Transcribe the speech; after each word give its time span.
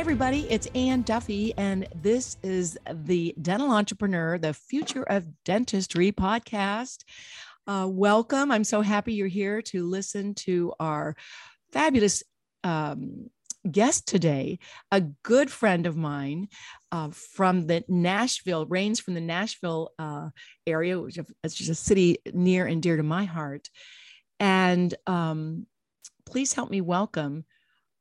everybody. 0.00 0.46
It's 0.48 0.66
Anne 0.74 1.02
Duffy, 1.02 1.52
and 1.58 1.86
this 1.94 2.38
is 2.42 2.78
the 2.90 3.34
Dental 3.42 3.70
Entrepreneur, 3.70 4.38
the 4.38 4.54
Future 4.54 5.02
of 5.02 5.26
Dentistry 5.44 6.10
podcast. 6.10 7.04
Uh, 7.66 7.86
welcome. 7.86 8.50
I'm 8.50 8.64
so 8.64 8.80
happy 8.80 9.12
you're 9.12 9.28
here 9.28 9.60
to 9.60 9.86
listen 9.86 10.34
to 10.36 10.72
our 10.80 11.16
fabulous 11.70 12.22
um, 12.64 13.28
guest 13.70 14.08
today, 14.08 14.58
a 14.90 15.02
good 15.02 15.50
friend 15.50 15.84
of 15.84 15.98
mine 15.98 16.48
uh, 16.90 17.10
from 17.10 17.66
the 17.66 17.84
Nashville, 17.86 18.64
reigns 18.64 19.00
from 19.00 19.12
the 19.12 19.20
Nashville 19.20 19.90
uh, 19.98 20.30
area, 20.66 20.98
which 20.98 21.18
is 21.44 21.54
just 21.54 21.68
a 21.68 21.74
city 21.74 22.16
near 22.32 22.64
and 22.64 22.82
dear 22.82 22.96
to 22.96 23.02
my 23.02 23.26
heart. 23.26 23.68
And 24.40 24.94
um, 25.06 25.66
please 26.24 26.54
help 26.54 26.70
me 26.70 26.80
welcome 26.80 27.44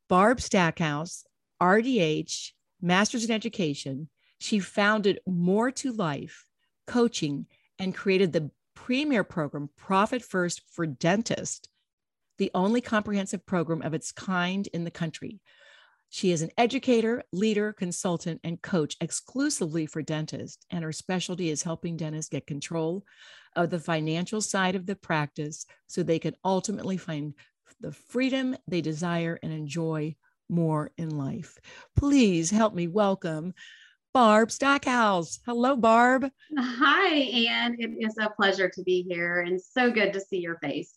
Barb 0.07 0.39
Stackhouse, 0.39 1.25
RDH, 1.61 2.51
Master's 2.81 3.25
in 3.25 3.31
Education. 3.31 4.09
She 4.39 4.59
founded 4.59 5.19
More 5.27 5.71
to 5.71 5.91
Life 5.91 6.45
Coaching 6.87 7.45
and 7.77 7.95
created 7.95 8.33
the 8.33 8.51
premier 8.75 9.23
program, 9.23 9.69
Profit 9.77 10.23
First 10.23 10.61
for 10.71 10.85
Dentists, 10.85 11.67
the 12.37 12.51
only 12.53 12.81
comprehensive 12.81 13.45
program 13.45 13.81
of 13.81 13.93
its 13.93 14.11
kind 14.11 14.67
in 14.67 14.85
the 14.85 14.91
country. 14.91 15.41
She 16.09 16.31
is 16.31 16.41
an 16.41 16.49
educator, 16.57 17.23
leader, 17.31 17.71
consultant, 17.71 18.41
and 18.43 18.61
coach 18.61 18.95
exclusively 18.99 19.85
for 19.85 20.01
dentists, 20.01 20.65
and 20.71 20.83
her 20.83 20.91
specialty 20.91 21.49
is 21.49 21.61
helping 21.61 21.97
dentists 21.97 22.29
get 22.29 22.47
control 22.47 23.03
of 23.55 23.69
the 23.69 23.79
financial 23.79 24.41
side 24.41 24.75
of 24.75 24.87
the 24.87 24.95
practice 24.95 25.65
so 25.87 26.01
they 26.01 26.17
can 26.17 26.35
ultimately 26.43 26.97
find 26.97 27.35
the 27.79 27.91
freedom 27.91 28.55
they 28.67 28.81
desire 28.81 29.37
and 29.43 29.53
enjoy 29.53 30.15
more 30.49 30.91
in 30.97 31.17
life. 31.17 31.57
Please 31.95 32.49
help 32.49 32.73
me 32.73 32.87
welcome 32.87 33.53
Barb 34.13 34.51
Stackhouse. 34.51 35.39
Hello, 35.45 35.75
Barb. 35.75 36.29
Hi, 36.57 37.13
Anne. 37.15 37.75
It 37.79 37.91
is 37.99 38.15
a 38.19 38.29
pleasure 38.29 38.69
to 38.69 38.83
be 38.83 39.05
here 39.07 39.41
and 39.41 39.61
so 39.61 39.91
good 39.91 40.13
to 40.13 40.19
see 40.19 40.39
your 40.39 40.57
face. 40.57 40.93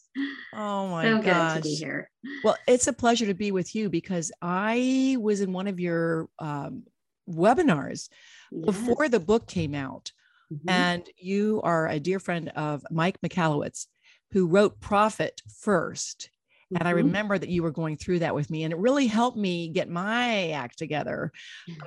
Oh 0.55 0.89
my 0.89 1.05
so 1.05 1.20
gosh. 1.20 1.55
good 1.55 1.62
to 1.62 1.69
be 1.69 1.75
here. 1.75 2.11
Well, 2.42 2.56
it's 2.67 2.86
a 2.86 2.92
pleasure 2.92 3.27
to 3.27 3.34
be 3.34 3.53
with 3.53 3.75
you 3.75 3.91
because 3.91 4.33
I 4.41 5.17
was 5.20 5.41
in 5.41 5.53
one 5.53 5.67
of 5.67 5.78
your 5.78 6.28
um, 6.39 6.84
webinars 7.28 8.08
yes. 8.50 8.64
before 8.64 9.08
the 9.08 9.20
book 9.20 9.47
came 9.47 9.75
out. 9.75 10.12
Mm-hmm. 10.53 10.69
And 10.69 11.08
you 11.17 11.61
are 11.64 11.89
a 11.89 12.00
dear 12.00 12.19
friend 12.19 12.50
of 12.50 12.84
Mike 12.91 13.19
Michalowicz, 13.23 13.86
who 14.33 14.47
wrote 14.47 14.80
Profit 14.80 15.41
First. 15.61 16.30
Mm-hmm. 16.73 16.78
And 16.81 16.89
I 16.89 16.92
remember 16.92 17.37
that 17.37 17.51
you 17.51 17.62
were 17.62 17.70
going 17.70 17.97
through 17.97 18.20
that 18.20 18.34
with 18.34 18.48
me, 18.51 18.65
and 18.65 18.73
it 18.73 18.78
really 18.78 19.06
helped 19.06 19.37
me 19.37 19.69
get 19.69 19.91
my 19.91 20.51
act 20.51 20.79
together. 20.79 21.33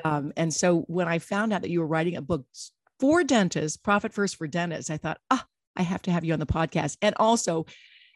Um, 0.04 0.32
and 0.38 0.54
so 0.54 0.82
when 0.82 1.08
I 1.08 1.20
found 1.20 1.54
out 1.54 1.64
that 1.64 1.72
you 1.72 1.80
were 1.80 1.88
writing 1.88 2.18
a 2.18 2.22
book 2.22 2.46
for 3.00 3.24
dentists, 3.24 3.78
Profit 3.78 4.14
First 4.14 4.36
for 4.36 4.48
Dentists, 4.48 4.92
I 4.92 4.98
thought, 4.98 5.20
ah, 5.32 5.46
I 5.76 5.82
have 5.82 6.02
to 6.04 6.12
have 6.12 6.24
you 6.24 6.34
on 6.34 6.40
the 6.40 6.46
podcast. 6.46 6.98
And 7.02 7.16
also, 7.18 7.66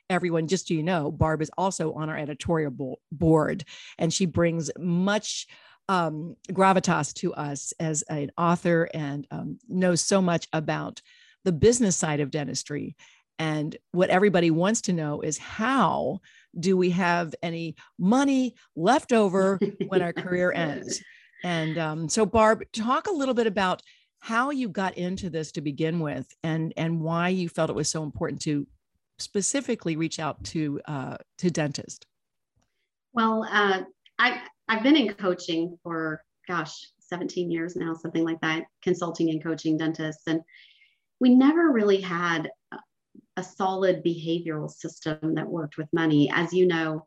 everyone, 0.09 0.47
just 0.47 0.67
so 0.67 0.73
you 0.75 0.83
know, 0.83 1.11
Barb 1.11 1.41
is 1.41 1.51
also 1.57 1.93
on 1.93 2.09
our 2.09 2.17
editorial 2.17 2.99
board, 3.11 3.63
and 3.97 4.13
she 4.13 4.25
brings 4.25 4.69
much 4.77 5.47
um, 5.87 6.35
gravitas 6.51 7.13
to 7.15 7.33
us 7.33 7.73
as 7.79 8.03
an 8.03 8.31
author 8.37 8.87
and 8.93 9.25
um, 9.31 9.57
knows 9.67 10.01
so 10.01 10.21
much 10.21 10.47
about 10.53 11.01
the 11.45 11.51
business 11.51 11.95
side 11.95 12.19
of 12.19 12.29
dentistry. 12.29 12.95
And 13.39 13.75
what 13.91 14.09
everybody 14.09 14.51
wants 14.51 14.81
to 14.81 14.93
know 14.93 15.21
is 15.21 15.37
how 15.37 16.19
do 16.57 16.77
we 16.77 16.89
have 16.91 17.33
any 17.43 17.75
money 17.97 18.55
left 18.75 19.11
over 19.11 19.59
when 19.87 20.01
our 20.01 20.13
career 20.13 20.51
ends? 20.55 21.01
And 21.43 21.77
um, 21.77 22.09
so, 22.09 22.25
Barb, 22.25 22.63
talk 22.73 23.07
a 23.07 23.13
little 23.13 23.33
bit 23.33 23.47
about 23.47 23.81
how 24.19 24.49
you 24.49 24.67
got 24.67 24.97
into 24.97 25.29
this 25.29 25.51
to 25.53 25.61
begin 25.61 25.99
with, 25.99 26.27
and 26.43 26.73
and 26.75 27.01
why 27.01 27.29
you 27.29 27.49
felt 27.49 27.69
it 27.69 27.75
was 27.75 27.89
so 27.89 28.03
important 28.03 28.41
to 28.41 28.67
specifically 29.17 29.95
reach 29.95 30.19
out 30.19 30.43
to 30.45 30.81
uh, 30.85 31.17
to 31.37 31.49
dentists. 31.49 32.05
Well, 33.13 33.47
uh, 33.49 33.83
I 34.17 34.41
I've 34.67 34.83
been 34.83 34.97
in 34.97 35.13
coaching 35.13 35.77
for 35.83 36.21
gosh 36.47 36.91
17 36.99 37.49
years 37.49 37.75
now, 37.75 37.93
something 37.93 38.23
like 38.23 38.41
that, 38.41 38.65
consulting 38.83 39.29
and 39.29 39.41
coaching 39.41 39.77
dentists, 39.77 40.23
and 40.27 40.41
we 41.19 41.33
never 41.33 41.71
really 41.71 42.01
had 42.01 42.49
a 43.39 43.43
solid 43.43 44.03
behavioral 44.03 44.69
system 44.69 45.33
that 45.35 45.47
worked 45.47 45.77
with 45.77 45.87
money. 45.93 46.29
As 46.33 46.53
you 46.53 46.67
know, 46.67 47.05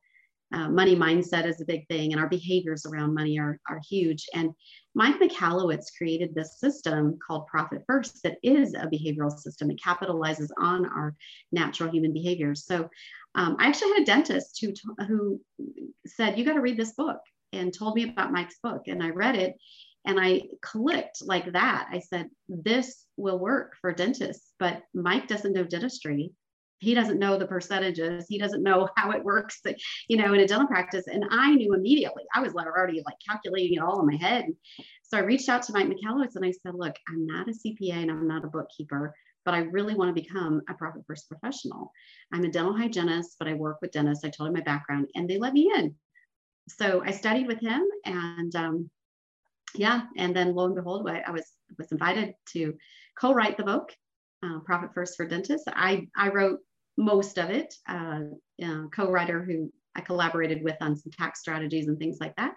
uh, 0.54 0.68
money 0.68 0.96
mindset 0.96 1.46
is 1.46 1.60
a 1.60 1.66
big 1.66 1.86
thing, 1.88 2.12
and 2.12 2.20
our 2.20 2.28
behaviors 2.28 2.84
around 2.86 3.14
money 3.14 3.38
are, 3.38 3.58
are 3.68 3.80
huge. 3.88 4.26
And 4.34 4.50
Mike 4.94 5.18
Michalowicz 5.20 5.96
created 5.96 6.34
this 6.34 6.58
system 6.58 7.18
called 7.26 7.46
Profit 7.46 7.82
First 7.86 8.22
that 8.22 8.38
is 8.42 8.74
a 8.74 8.86
behavioral 8.86 9.30
system. 9.30 9.70
It 9.70 9.80
capitalizes 9.80 10.48
on 10.58 10.86
our 10.86 11.14
natural 11.52 11.90
human 11.90 12.12
behaviors. 12.12 12.66
So 12.66 12.88
um, 13.34 13.56
I 13.58 13.68
actually 13.68 13.92
had 13.92 14.02
a 14.02 14.06
dentist 14.06 14.58
who, 14.60 14.72
who 15.06 15.40
said, 16.06 16.38
You 16.38 16.44
got 16.44 16.54
to 16.54 16.60
read 16.60 16.78
this 16.78 16.92
book, 16.92 17.20
and 17.52 17.72
told 17.72 17.94
me 17.94 18.08
about 18.08 18.32
Mike's 18.32 18.58
book. 18.62 18.82
And 18.86 19.02
I 19.02 19.10
read 19.10 19.36
it 19.36 19.54
and 20.04 20.18
I 20.18 20.42
clicked 20.60 21.22
like 21.24 21.52
that. 21.52 21.88
I 21.90 22.00
said, 22.00 22.28
This 22.48 23.06
will 23.16 23.38
work 23.38 23.76
for 23.80 23.92
dentists, 23.92 24.52
but 24.58 24.82
Mike 24.94 25.28
doesn't 25.28 25.52
know 25.52 25.64
dentistry. 25.64 26.32
He 26.78 26.94
doesn't 26.94 27.20
know 27.20 27.38
the 27.38 27.46
percentages. 27.46 28.26
He 28.28 28.38
doesn't 28.38 28.64
know 28.64 28.88
how 28.96 29.12
it 29.12 29.22
works, 29.22 29.60
you 30.08 30.16
know, 30.16 30.34
in 30.34 30.40
a 30.40 30.48
dental 30.48 30.66
practice. 30.66 31.06
And 31.06 31.24
I 31.30 31.54
knew 31.54 31.74
immediately. 31.74 32.24
I 32.34 32.40
was 32.40 32.54
already 32.54 33.02
like 33.06 33.14
calculating 33.28 33.74
it 33.74 33.82
all 33.82 34.00
in 34.00 34.06
my 34.06 34.16
head. 34.16 34.46
So 35.02 35.16
I 35.16 35.20
reached 35.20 35.48
out 35.48 35.62
to 35.64 35.72
Mike 35.72 35.88
Michalowicz 35.88 36.34
and 36.34 36.44
I 36.44 36.50
said, 36.50 36.74
Look, 36.74 36.96
I'm 37.08 37.26
not 37.26 37.48
a 37.48 37.52
CPA 37.52 38.02
and 38.02 38.10
I'm 38.10 38.26
not 38.26 38.44
a 38.44 38.48
bookkeeper, 38.48 39.14
but 39.44 39.54
I 39.54 39.58
really 39.58 39.94
want 39.94 40.14
to 40.14 40.20
become 40.20 40.62
a 40.68 40.74
profit 40.74 41.02
first 41.06 41.28
professional. 41.28 41.92
I'm 42.32 42.44
a 42.44 42.50
dental 42.50 42.76
hygienist, 42.76 43.36
but 43.38 43.46
I 43.46 43.54
work 43.54 43.78
with 43.80 43.92
dentists. 43.92 44.24
I 44.24 44.30
told 44.30 44.48
him 44.48 44.54
my 44.54 44.62
background 44.62 45.08
and 45.14 45.30
they 45.30 45.38
let 45.38 45.52
me 45.52 45.70
in. 45.76 45.94
So 46.68 47.02
I 47.04 47.10
studied 47.12 47.46
with 47.46 47.60
him 47.60 47.84
and 48.04 48.54
um, 48.56 48.90
yeah, 49.74 50.02
and 50.16 50.34
then 50.34 50.54
lo 50.54 50.66
and 50.66 50.74
behold, 50.74 51.08
I, 51.08 51.20
I 51.26 51.30
was 51.30 51.46
was 51.78 51.92
invited 51.92 52.34
to 52.52 52.74
co-write 53.18 53.56
the 53.56 53.64
book, 53.64 53.92
uh, 54.44 54.60
Profit 54.60 54.90
First 54.94 55.16
for 55.16 55.26
Dentists. 55.26 55.66
I 55.68 56.08
I 56.16 56.28
wrote 56.28 56.60
most 56.96 57.38
of 57.38 57.50
it. 57.50 57.74
Uh, 57.88 58.20
uh, 58.62 58.84
co-writer 58.94 59.42
who 59.42 59.72
I 59.94 60.00
collaborated 60.00 60.62
with 60.62 60.76
on 60.80 60.96
some 60.96 61.12
tax 61.12 61.40
strategies 61.40 61.88
and 61.88 61.98
things 61.98 62.18
like 62.20 62.34
that. 62.36 62.54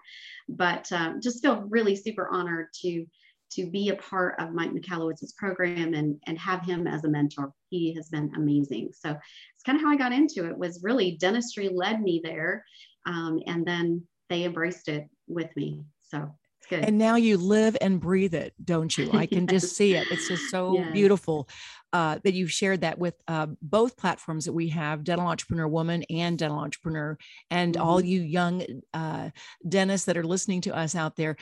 But 0.48 0.92
uh, 0.92 1.14
just 1.22 1.42
feel 1.42 1.62
really 1.70 1.96
super 1.96 2.30
honored 2.30 2.68
to 2.82 3.06
to 3.52 3.70
be 3.70 3.90
a 3.90 3.96
part 3.96 4.40
of 4.40 4.54
Mike 4.54 4.72
Michalowicz's 4.72 5.34
program 5.38 5.94
and 5.94 6.20
and 6.28 6.38
have 6.40 6.66
him 6.66 6.88
as 6.88 7.04
a 7.04 7.10
mentor. 7.10 7.54
He 7.70 7.94
has 7.96 8.10
been 8.10 8.32
amazing. 8.36 8.92
So 8.94 9.12
it's 9.12 9.64
kind 9.66 9.78
of 9.78 9.84
how 9.84 9.92
I 9.92 9.98
got 9.98 10.14
into 10.14 10.48
it. 10.48 10.58
Was 10.58 10.84
really 10.84 11.18
dentistry 11.20 11.70
led 11.70 12.02
me 12.02 12.22
there, 12.24 12.66
um, 13.06 13.40
and 13.48 13.66
then 13.66 14.04
they 14.30 14.44
embraced 14.44 14.88
it 14.90 15.08
with 15.28 15.56
me. 15.56 15.84
So. 16.02 16.30
And 16.72 16.98
now 16.98 17.16
you 17.16 17.38
live 17.38 17.78
and 17.82 18.00
breathe 18.00 18.34
it, 18.34 18.54
don't 18.64 18.96
you? 18.98 19.10
I 19.14 19.26
can 19.26 19.48
just 19.48 19.76
see 19.76 19.96
it. 19.96 20.08
It's 20.12 20.28
just 20.28 20.50
so 20.50 20.76
yes. 20.76 20.92
beautiful 20.94 21.48
uh, 21.94 22.20
that 22.24 22.34
you've 22.34 22.52
shared 22.52 22.82
that 22.82 22.98
with 22.98 23.16
uh, 23.28 23.48
both 23.62 23.98
platforms 23.98 24.46
that 24.46 24.54
we 24.54 24.70
have 24.70 25.04
Dental 25.04 25.28
Entrepreneur 25.28 25.68
Woman 25.68 26.04
and 26.10 26.38
Dental 26.38 26.60
Entrepreneur, 26.60 27.18
and 27.50 27.76
mm-hmm. 27.76 27.84
all 27.86 28.02
you 28.02 28.22
young 28.22 28.66
uh, 28.94 29.30
dentists 29.68 30.06
that 30.06 30.18
are 30.18 30.24
listening 30.24 30.62
to 30.62 30.76
us 30.76 30.96
out 30.96 31.16
there. 31.16 31.38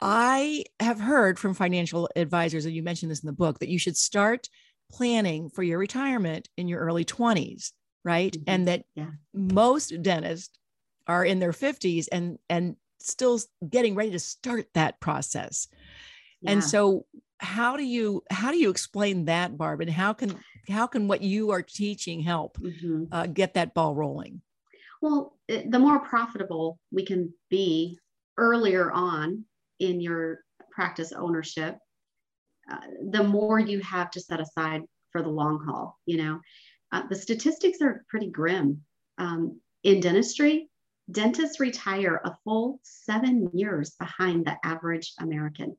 I 0.00 0.64
have 0.80 1.00
heard 1.00 1.38
from 1.38 1.54
financial 1.54 2.08
advisors, 2.14 2.64
and 2.64 2.74
you 2.74 2.82
mentioned 2.82 3.10
this 3.10 3.22
in 3.22 3.26
the 3.26 3.32
book, 3.32 3.58
that 3.58 3.68
you 3.68 3.78
should 3.78 3.96
start 3.96 4.48
planning 4.90 5.50
for 5.50 5.62
your 5.62 5.78
retirement 5.78 6.48
in 6.56 6.68
your 6.68 6.80
early 6.80 7.04
20s, 7.04 7.72
right? 8.04 8.32
Mm-hmm. 8.32 8.44
And 8.46 8.68
that 8.68 8.84
yeah. 8.94 9.10
most 9.34 9.92
dentists 10.02 10.58
are 11.06 11.24
in 11.24 11.40
their 11.40 11.52
50s 11.52 12.06
and 12.12 12.38
and 12.48 12.76
still 12.98 13.40
getting 13.68 13.94
ready 13.94 14.10
to 14.10 14.18
start 14.18 14.66
that 14.74 15.00
process. 15.00 15.68
Yeah. 16.40 16.52
And 16.52 16.64
so 16.64 17.06
how 17.40 17.76
do 17.76 17.84
you 17.84 18.22
how 18.30 18.50
do 18.50 18.58
you 18.58 18.70
explain 18.70 19.26
that 19.26 19.56
barb 19.56 19.80
and 19.80 19.90
how 19.90 20.12
can 20.12 20.36
how 20.68 20.86
can 20.86 21.08
what 21.08 21.22
you 21.22 21.50
are 21.50 21.62
teaching 21.62 22.20
help 22.20 22.58
mm-hmm. 22.58 23.04
uh, 23.12 23.26
get 23.26 23.54
that 23.54 23.74
ball 23.74 23.94
rolling 23.94 24.42
well 25.00 25.36
the 25.48 25.78
more 25.78 26.00
profitable 26.00 26.78
we 26.90 27.04
can 27.04 27.32
be 27.48 27.98
earlier 28.36 28.90
on 28.90 29.44
in 29.78 30.00
your 30.00 30.40
practice 30.72 31.12
ownership 31.12 31.78
uh, 32.70 32.80
the 33.10 33.22
more 33.22 33.58
you 33.60 33.80
have 33.80 34.10
to 34.10 34.20
set 34.20 34.40
aside 34.40 34.82
for 35.12 35.22
the 35.22 35.28
long 35.28 35.64
haul 35.64 35.96
you 36.06 36.16
know 36.16 36.40
uh, 36.90 37.02
the 37.08 37.16
statistics 37.16 37.80
are 37.80 38.04
pretty 38.08 38.28
grim 38.30 38.80
um, 39.18 39.60
in 39.84 40.00
dentistry 40.00 40.68
dentists 41.10 41.60
retire 41.60 42.20
a 42.24 42.36
full 42.44 42.80
seven 42.82 43.50
years 43.54 43.90
behind 43.98 44.44
the 44.44 44.56
average 44.64 45.12
American. 45.20 45.76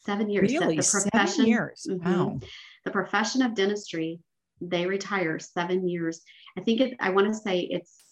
Seven 0.00 0.28
years. 0.30 0.52
Really? 0.52 0.76
The 0.76 0.82
profession, 0.82 1.30
seven 1.30 1.46
years. 1.46 1.86
Mm-hmm, 1.88 2.18
wow. 2.18 2.40
The 2.84 2.90
profession 2.90 3.42
of 3.42 3.54
dentistry, 3.54 4.20
they 4.60 4.86
retire 4.86 5.38
seven 5.38 5.88
years. 5.88 6.22
I 6.58 6.60
think 6.62 6.80
it, 6.80 6.96
I 7.00 7.10
want 7.10 7.28
to 7.28 7.34
say 7.34 7.60
it's 7.60 8.02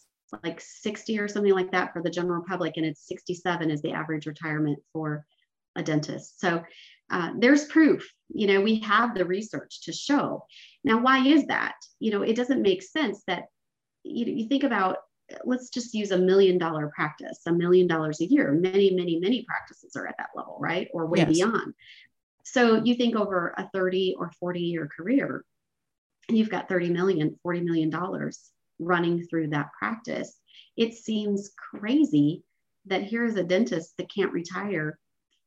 like 0.44 0.60
60 0.60 1.18
or 1.18 1.26
something 1.26 1.52
like 1.52 1.72
that 1.72 1.92
for 1.92 2.02
the 2.02 2.10
general 2.10 2.44
public, 2.46 2.76
and 2.76 2.86
it's 2.86 3.06
67 3.08 3.70
is 3.70 3.82
the 3.82 3.92
average 3.92 4.26
retirement 4.26 4.78
for 4.92 5.26
a 5.74 5.82
dentist. 5.82 6.40
So 6.40 6.62
uh, 7.10 7.32
there's 7.36 7.64
proof. 7.64 8.08
You 8.28 8.46
know, 8.46 8.60
we 8.60 8.78
have 8.80 9.14
the 9.14 9.24
research 9.24 9.82
to 9.82 9.92
show. 9.92 10.44
Now, 10.84 11.00
why 11.00 11.26
is 11.26 11.46
that? 11.46 11.74
You 11.98 12.12
know, 12.12 12.22
it 12.22 12.36
doesn't 12.36 12.62
make 12.62 12.82
sense 12.82 13.24
that 13.26 13.46
you, 14.04 14.26
you 14.26 14.48
think 14.48 14.62
about 14.62 14.98
let's 15.44 15.68
just 15.70 15.94
use 15.94 16.10
a 16.10 16.18
million 16.18 16.58
dollar 16.58 16.88
practice, 16.94 17.40
a 17.46 17.52
million 17.52 17.86
dollars 17.86 18.20
a 18.20 18.26
year. 18.26 18.52
Many, 18.52 18.90
many, 18.90 19.18
many 19.18 19.42
practices 19.42 19.96
are 19.96 20.06
at 20.06 20.16
that 20.18 20.30
level, 20.34 20.58
right? 20.60 20.88
Or 20.92 21.06
way 21.06 21.18
yes. 21.18 21.28
beyond. 21.28 21.74
So 22.44 22.82
you 22.82 22.94
think 22.94 23.16
over 23.16 23.54
a 23.56 23.68
30 23.72 24.16
or 24.18 24.30
40 24.40 24.60
year 24.60 24.88
career, 24.94 25.44
and 26.28 26.36
you've 26.36 26.50
got 26.50 26.68
30 26.68 26.90
million, 26.90 27.38
40 27.42 27.60
million 27.60 27.90
dollars 27.90 28.50
running 28.78 29.26
through 29.26 29.48
that 29.48 29.70
practice. 29.78 30.36
It 30.76 30.94
seems 30.94 31.50
crazy 31.56 32.42
that 32.86 33.02
here's 33.02 33.36
a 33.36 33.44
dentist 33.44 33.96
that 33.98 34.12
can't 34.12 34.32
retire 34.32 34.98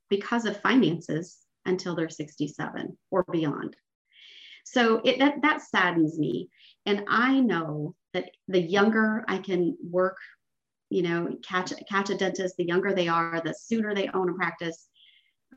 because 0.09 0.45
of 0.45 0.61
finances 0.61 1.39
until 1.65 1.95
they're 1.95 2.09
67 2.09 2.97
or 3.09 3.25
beyond. 3.31 3.75
So 4.65 5.01
it, 5.03 5.19
that, 5.19 5.41
that 5.41 5.61
saddens 5.61 6.17
me. 6.17 6.49
And 6.85 7.03
I 7.07 7.39
know 7.39 7.95
that 8.13 8.31
the 8.47 8.61
younger 8.61 9.25
I 9.27 9.37
can 9.37 9.77
work, 9.83 10.17
you 10.89 11.01
know, 11.01 11.35
catch, 11.43 11.73
catch 11.89 12.09
a 12.09 12.17
dentist, 12.17 12.55
the 12.57 12.65
younger 12.65 12.93
they 12.93 13.07
are, 13.07 13.41
the 13.43 13.53
sooner 13.53 13.93
they 13.93 14.09
own 14.09 14.29
a 14.29 14.33
practice, 14.33 14.87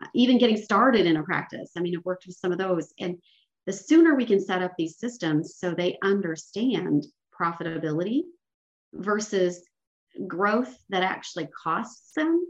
uh, 0.02 0.06
even 0.14 0.38
getting 0.38 0.56
started 0.56 1.06
in 1.06 1.16
a 1.16 1.22
practice. 1.22 1.72
I 1.76 1.80
mean, 1.80 1.96
I've 1.96 2.04
worked 2.04 2.26
with 2.26 2.36
some 2.36 2.52
of 2.52 2.58
those. 2.58 2.92
And 2.98 3.18
the 3.66 3.72
sooner 3.72 4.14
we 4.14 4.24
can 4.24 4.40
set 4.40 4.62
up 4.62 4.72
these 4.76 4.98
systems 4.98 5.56
so 5.56 5.72
they 5.72 5.98
understand 6.02 7.06
profitability 7.38 8.22
versus 8.94 9.62
growth 10.26 10.74
that 10.88 11.02
actually 11.02 11.48
costs 11.62 12.12
them. 12.14 12.46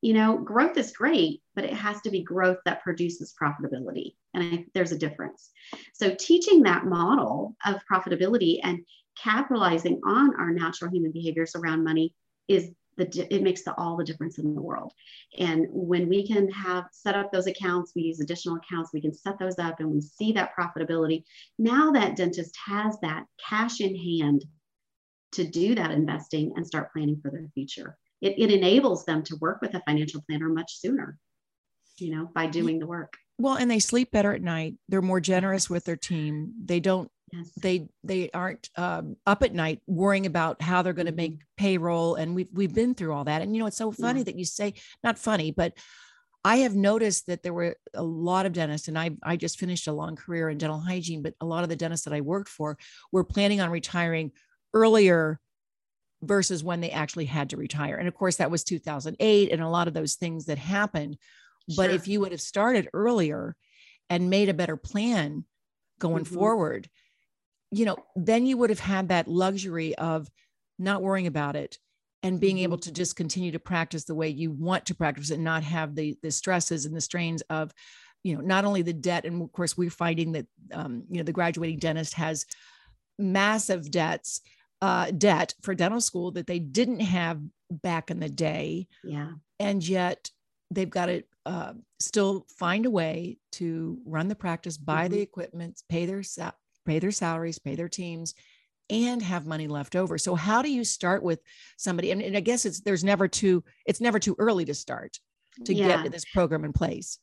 You 0.00 0.14
know, 0.14 0.38
growth 0.38 0.76
is 0.76 0.92
great, 0.92 1.42
but 1.54 1.64
it 1.64 1.72
has 1.72 2.00
to 2.02 2.10
be 2.10 2.22
growth 2.22 2.58
that 2.64 2.82
produces 2.82 3.34
profitability. 3.40 4.14
And 4.38 4.54
I, 4.54 4.64
there's 4.74 4.92
a 4.92 4.98
difference. 4.98 5.50
So, 5.94 6.14
teaching 6.14 6.62
that 6.62 6.86
model 6.86 7.56
of 7.64 7.80
profitability 7.90 8.60
and 8.62 8.84
capitalizing 9.22 10.00
on 10.04 10.34
our 10.36 10.50
natural 10.50 10.90
human 10.90 11.12
behaviors 11.12 11.56
around 11.56 11.84
money 11.84 12.14
is 12.46 12.70
the, 12.96 13.26
it 13.34 13.42
makes 13.42 13.62
the, 13.62 13.74
all 13.76 13.96
the 13.96 14.04
difference 14.04 14.38
in 14.38 14.54
the 14.54 14.60
world. 14.60 14.92
And 15.38 15.66
when 15.70 16.08
we 16.08 16.26
can 16.26 16.50
have 16.50 16.86
set 16.90 17.14
up 17.14 17.30
those 17.30 17.46
accounts, 17.46 17.92
we 17.94 18.02
use 18.02 18.20
additional 18.20 18.56
accounts, 18.56 18.90
we 18.92 19.00
can 19.00 19.14
set 19.14 19.38
those 19.38 19.58
up 19.58 19.80
and 19.80 19.90
we 19.90 20.00
see 20.00 20.32
that 20.32 20.50
profitability. 20.58 21.24
Now 21.58 21.92
that 21.92 22.16
dentist 22.16 22.56
has 22.66 22.98
that 23.00 23.24
cash 23.48 23.80
in 23.80 23.94
hand 23.94 24.44
to 25.32 25.44
do 25.46 25.74
that 25.74 25.90
investing 25.90 26.52
and 26.56 26.66
start 26.66 26.92
planning 26.92 27.20
for 27.22 27.30
their 27.30 27.48
future. 27.54 27.96
It, 28.20 28.34
it 28.38 28.50
enables 28.50 29.04
them 29.04 29.22
to 29.24 29.36
work 29.36 29.60
with 29.62 29.74
a 29.74 29.82
financial 29.86 30.22
planner 30.28 30.48
much 30.48 30.78
sooner, 30.78 31.18
you 31.98 32.10
know, 32.10 32.28
by 32.34 32.46
doing 32.46 32.78
the 32.78 32.86
work. 32.86 33.12
Well, 33.38 33.54
and 33.54 33.70
they 33.70 33.78
sleep 33.78 34.10
better 34.10 34.32
at 34.32 34.42
night. 34.42 34.74
They're 34.88 35.02
more 35.02 35.20
generous 35.20 35.70
with 35.70 35.84
their 35.84 35.96
team. 35.96 36.54
They 36.64 36.80
don't 36.80 37.10
Yes. 37.32 37.50
They 37.60 37.88
they 38.04 38.30
aren't 38.32 38.70
um, 38.76 39.16
up 39.26 39.42
at 39.42 39.54
night 39.54 39.82
worrying 39.86 40.26
about 40.26 40.62
how 40.62 40.82
they're 40.82 40.92
going 40.92 41.06
to 41.06 41.12
make 41.12 41.32
mm-hmm. 41.32 41.42
payroll, 41.56 42.14
and 42.14 42.34
we've 42.34 42.48
we've 42.52 42.74
been 42.74 42.94
through 42.94 43.12
all 43.12 43.24
that. 43.24 43.42
And 43.42 43.54
you 43.54 43.60
know, 43.60 43.66
it's 43.66 43.76
so 43.76 43.92
funny 43.92 44.20
yeah. 44.20 44.24
that 44.24 44.38
you 44.38 44.44
say 44.44 44.74
not 45.04 45.18
funny, 45.18 45.50
but 45.50 45.74
I 46.44 46.58
have 46.58 46.74
noticed 46.74 47.26
that 47.26 47.42
there 47.42 47.52
were 47.52 47.76
a 47.94 48.02
lot 48.02 48.46
of 48.46 48.52
dentists, 48.52 48.88
and 48.88 48.98
I 48.98 49.10
I 49.22 49.36
just 49.36 49.58
finished 49.58 49.88
a 49.88 49.92
long 49.92 50.16
career 50.16 50.48
in 50.48 50.58
dental 50.58 50.78
hygiene, 50.78 51.22
but 51.22 51.34
a 51.40 51.46
lot 51.46 51.64
of 51.64 51.68
the 51.68 51.76
dentists 51.76 52.04
that 52.04 52.14
I 52.14 52.22
worked 52.22 52.48
for 52.48 52.78
were 53.12 53.24
planning 53.24 53.60
on 53.60 53.70
retiring 53.70 54.32
earlier 54.72 55.38
versus 56.22 56.64
when 56.64 56.80
they 56.80 56.90
actually 56.90 57.26
had 57.26 57.50
to 57.50 57.56
retire. 57.56 57.96
And 57.96 58.08
of 58.08 58.14
course, 58.14 58.36
that 58.36 58.50
was 58.50 58.64
2008, 58.64 59.52
and 59.52 59.62
a 59.62 59.68
lot 59.68 59.88
of 59.88 59.94
those 59.94 60.14
things 60.14 60.46
that 60.46 60.58
happened. 60.58 61.18
Sure. 61.70 61.84
But 61.84 61.94
if 61.94 62.08
you 62.08 62.20
would 62.20 62.32
have 62.32 62.40
started 62.40 62.88
earlier 62.92 63.56
and 64.10 64.30
made 64.30 64.48
a 64.48 64.54
better 64.54 64.76
plan 64.76 65.44
going 65.98 66.24
mm-hmm. 66.24 66.34
forward, 66.34 66.88
you 67.70 67.84
know, 67.84 67.96
then 68.16 68.46
you 68.46 68.56
would 68.56 68.70
have 68.70 68.80
had 68.80 69.08
that 69.08 69.28
luxury 69.28 69.94
of 69.96 70.28
not 70.78 71.02
worrying 71.02 71.26
about 71.26 71.56
it 71.56 71.78
and 72.22 72.40
being 72.40 72.58
able 72.58 72.76
mm-hmm. 72.76 72.88
to 72.88 72.92
just 72.92 73.16
continue 73.16 73.52
to 73.52 73.58
practice 73.58 74.04
the 74.04 74.14
way 74.14 74.28
you 74.28 74.50
want 74.50 74.86
to 74.86 74.94
practice 74.94 75.30
and 75.30 75.44
not 75.44 75.62
have 75.62 75.94
the 75.94 76.16
the 76.22 76.30
stresses 76.30 76.84
and 76.84 76.96
the 76.96 77.00
strains 77.00 77.42
of 77.50 77.72
you 78.24 78.34
know 78.34 78.40
not 78.40 78.64
only 78.64 78.82
the 78.82 78.92
debt 78.92 79.24
and 79.24 79.42
of 79.42 79.52
course 79.52 79.76
we're 79.76 79.90
finding 79.90 80.32
that 80.32 80.46
um, 80.72 81.04
you 81.10 81.18
know 81.18 81.24
the 81.24 81.32
graduating 81.32 81.78
dentist 81.78 82.14
has 82.14 82.44
massive 83.18 83.90
debts 83.90 84.40
uh, 84.80 85.10
debt 85.10 85.54
for 85.62 85.74
dental 85.74 86.00
school 86.00 86.30
that 86.30 86.46
they 86.46 86.58
didn't 86.58 87.00
have 87.00 87.40
back 87.70 88.10
in 88.10 88.20
the 88.20 88.28
day 88.28 88.86
yeah 89.04 89.30
and 89.60 89.86
yet 89.86 90.30
they've 90.70 90.90
got 90.90 91.06
to 91.06 91.22
uh, 91.46 91.72
still 91.98 92.46
find 92.58 92.86
a 92.86 92.90
way 92.90 93.38
to 93.52 93.98
run 94.04 94.28
the 94.28 94.34
practice 94.34 94.76
buy 94.76 95.04
mm-hmm. 95.04 95.14
the 95.14 95.20
equipment 95.20 95.82
pay 95.88 96.06
their 96.06 96.22
pay 96.88 96.98
their 96.98 97.12
salaries, 97.12 97.58
pay 97.58 97.76
their 97.76 97.88
teams, 97.88 98.34
and 98.90 99.22
have 99.22 99.46
money 99.46 99.68
left 99.68 99.94
over. 99.94 100.16
So 100.16 100.34
how 100.34 100.62
do 100.62 100.70
you 100.70 100.82
start 100.84 101.22
with 101.22 101.40
somebody? 101.76 102.10
And, 102.10 102.22
and 102.22 102.36
I 102.36 102.40
guess 102.40 102.64
it's 102.64 102.80
there's 102.80 103.04
never 103.04 103.28
too 103.28 103.62
it's 103.86 104.00
never 104.00 104.18
too 104.18 104.34
early 104.38 104.64
to 104.64 104.74
start 104.74 105.18
to 105.66 105.74
yeah. 105.74 106.02
get 106.02 106.12
this 106.12 106.24
program 106.32 106.64
in 106.64 106.72
place. 106.72 107.18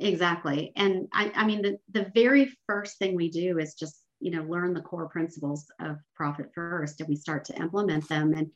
Exactly. 0.00 0.72
And 0.76 1.08
I, 1.12 1.32
I 1.34 1.46
mean 1.46 1.62
the, 1.62 1.78
the 1.92 2.10
very 2.14 2.52
first 2.66 2.98
thing 2.98 3.14
we 3.14 3.30
do 3.30 3.58
is 3.58 3.74
just, 3.74 4.00
you 4.18 4.30
know, 4.30 4.42
learn 4.42 4.74
the 4.74 4.82
core 4.82 5.08
principles 5.08 5.66
of 5.80 5.96
profit 6.14 6.50
first 6.54 7.00
and 7.00 7.08
we 7.08 7.16
start 7.16 7.44
to 7.46 7.56
implement 7.56 8.08
them. 8.08 8.34
And 8.34 8.50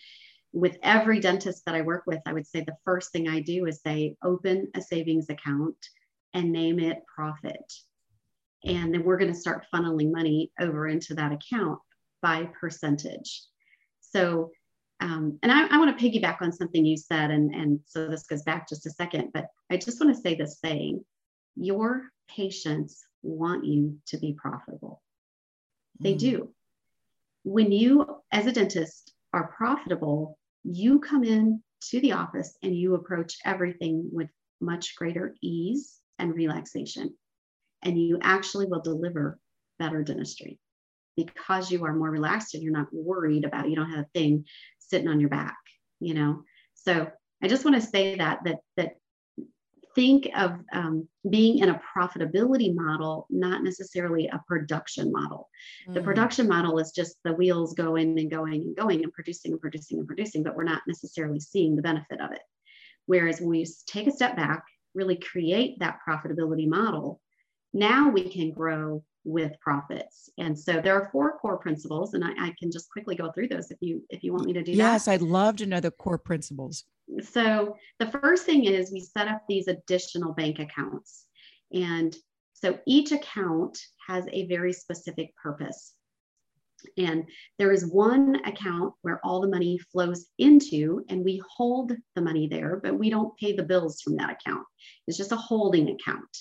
with 0.54 0.78
every 0.82 1.20
dentist 1.20 1.66
that 1.66 1.74
I 1.74 1.82
work 1.82 2.04
with, 2.06 2.20
I 2.24 2.32
would 2.32 2.46
say 2.46 2.60
the 2.60 2.76
first 2.84 3.12
thing 3.12 3.28
I 3.28 3.40
do 3.40 3.66
is 3.66 3.82
say 3.82 4.16
open 4.22 4.70
a 4.74 4.80
savings 4.80 5.28
account 5.28 5.76
and 6.32 6.52
name 6.52 6.78
it 6.78 7.02
profit 7.14 7.72
and 8.64 8.92
then 8.92 9.04
we're 9.04 9.18
going 9.18 9.32
to 9.32 9.38
start 9.38 9.66
funneling 9.72 10.10
money 10.10 10.50
over 10.60 10.88
into 10.88 11.14
that 11.14 11.32
account 11.32 11.78
by 12.22 12.48
percentage. 12.58 13.42
So, 14.00 14.50
um, 15.00 15.38
and 15.42 15.52
I, 15.52 15.66
I 15.66 15.78
want 15.78 15.96
to 15.96 16.02
piggyback 16.04 16.40
on 16.40 16.52
something 16.52 16.84
you 16.84 16.96
said, 16.96 17.30
and, 17.30 17.54
and 17.54 17.80
so 17.86 18.08
this 18.08 18.26
goes 18.26 18.42
back 18.42 18.68
just 18.68 18.86
a 18.86 18.90
second, 18.90 19.30
but 19.34 19.46
I 19.70 19.76
just 19.76 20.00
want 20.00 20.14
to 20.14 20.20
say 20.20 20.34
this 20.34 20.60
saying 20.64 21.04
your 21.56 22.04
patients 22.28 23.04
want 23.22 23.64
you 23.64 23.98
to 24.06 24.18
be 24.18 24.32
profitable. 24.32 25.02
They 26.00 26.14
mm. 26.14 26.18
do. 26.18 26.54
When 27.42 27.70
you, 27.70 28.22
as 28.32 28.46
a 28.46 28.52
dentist, 28.52 29.12
are 29.34 29.48
profitable, 29.48 30.38
you 30.64 30.98
come 31.00 31.24
in 31.24 31.62
to 31.90 32.00
the 32.00 32.12
office 32.12 32.56
and 32.62 32.74
you 32.74 32.94
approach 32.94 33.36
everything 33.44 34.08
with 34.12 34.28
much 34.60 34.96
greater 34.96 35.34
ease 35.42 35.98
and 36.18 36.34
relaxation. 36.34 37.14
And 37.82 38.00
you 38.00 38.18
actually 38.22 38.66
will 38.66 38.80
deliver 38.80 39.38
better 39.78 40.02
dentistry. 40.02 40.58
Because 41.16 41.70
you 41.70 41.84
are 41.84 41.94
more 41.94 42.10
relaxed 42.10 42.54
and 42.54 42.62
you're 42.62 42.72
not 42.72 42.92
worried 42.92 43.44
about 43.44 43.68
you 43.68 43.76
don't 43.76 43.90
have 43.90 44.06
a 44.06 44.08
thing 44.14 44.46
sitting 44.80 45.08
on 45.08 45.20
your 45.20 45.28
back 45.28 45.54
you 46.04 46.14
know? 46.14 46.42
So 46.74 47.08
i 47.42 47.48
just 47.48 47.64
want 47.64 47.74
to 47.74 47.86
say 47.86 48.16
that 48.16 48.38
that 48.44 48.58
that 48.76 48.92
think 49.94 50.28
of 50.36 50.58
um, 50.72 51.08
being 51.30 51.58
in 51.58 51.70
a 51.70 51.80
profitability 51.96 52.74
model 52.74 53.26
not 53.30 53.62
necessarily 53.62 54.26
a 54.28 54.42
production 54.46 55.12
model 55.12 55.48
mm. 55.88 55.94
the 55.94 56.02
production 56.02 56.48
model 56.48 56.78
is 56.78 56.90
just 56.92 57.16
the 57.24 57.32
wheels 57.32 57.74
going 57.74 58.18
and 58.18 58.30
going 58.30 58.54
and 58.54 58.76
going 58.76 59.02
and 59.02 59.12
producing 59.12 59.52
and 59.52 59.60
producing 59.60 59.98
and 59.98 60.06
producing 60.06 60.42
but 60.42 60.56
we're 60.56 60.64
not 60.64 60.82
necessarily 60.86 61.40
seeing 61.40 61.76
the 61.76 61.82
benefit 61.82 62.20
of 62.20 62.32
it 62.32 62.42
whereas 63.06 63.40
when 63.40 63.50
we 63.50 63.66
take 63.86 64.06
a 64.06 64.12
step 64.12 64.36
back 64.36 64.64
really 64.94 65.16
create 65.16 65.78
that 65.78 65.98
profitability 66.06 66.68
model 66.68 67.20
now 67.72 68.08
we 68.08 68.28
can 68.28 68.52
grow 68.52 69.02
with 69.24 69.58
profits. 69.60 70.28
And 70.38 70.58
so 70.58 70.80
there 70.80 70.94
are 70.94 71.08
four 71.10 71.38
core 71.38 71.58
principles, 71.58 72.14
and 72.14 72.24
I, 72.24 72.30
I, 72.38 72.54
can 72.58 72.70
just 72.70 72.90
quickly 72.90 73.14
go 73.14 73.32
through 73.32 73.48
those 73.48 73.70
if 73.70 73.78
you 73.80 74.02
if 74.10 74.22
you 74.22 74.32
want 74.32 74.46
me 74.46 74.52
to 74.52 74.62
do 74.62 74.72
yes, 74.72 75.06
that. 75.06 75.12
Yes, 75.12 75.20
I'd 75.20 75.22
love 75.22 75.56
to 75.56 75.66
know 75.66 75.80
the 75.80 75.90
core 75.90 76.18
principles. 76.18 76.84
So 77.22 77.76
the 77.98 78.10
first 78.10 78.44
thing 78.44 78.64
is 78.64 78.92
we 78.92 79.00
set 79.00 79.28
up 79.28 79.42
these 79.48 79.68
additional 79.68 80.32
bank 80.32 80.58
accounts. 80.58 81.24
And 81.72 82.14
so 82.52 82.78
each 82.86 83.12
account 83.12 83.78
has 84.06 84.24
a 84.32 84.46
very 84.46 84.72
specific 84.72 85.34
purpose. 85.36 85.94
And 86.98 87.24
there 87.58 87.72
is 87.72 87.86
one 87.86 88.36
account 88.44 88.94
where 89.02 89.20
all 89.24 89.40
the 89.40 89.48
money 89.48 89.78
flows 89.90 90.26
into, 90.38 91.04
and 91.08 91.24
we 91.24 91.42
hold 91.56 91.92
the 92.14 92.22
money 92.22 92.46
there, 92.46 92.80
but 92.82 92.98
we 92.98 93.10
don't 93.10 93.36
pay 93.38 93.52
the 93.54 93.62
bills 93.62 94.02
from 94.02 94.16
that 94.16 94.30
account. 94.30 94.66
It's 95.06 95.16
just 95.16 95.32
a 95.32 95.36
holding 95.36 95.90
account. 95.90 96.36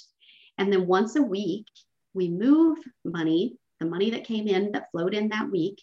And 0.57 0.71
then 0.71 0.85
once 0.85 1.15
a 1.15 1.21
week, 1.21 1.65
we 2.13 2.29
move 2.29 2.77
money, 3.03 3.57
the 3.79 3.85
money 3.85 4.09
that 4.11 4.25
came 4.25 4.47
in 4.47 4.71
that 4.71 4.91
flowed 4.91 5.13
in 5.13 5.29
that 5.29 5.49
week, 5.49 5.81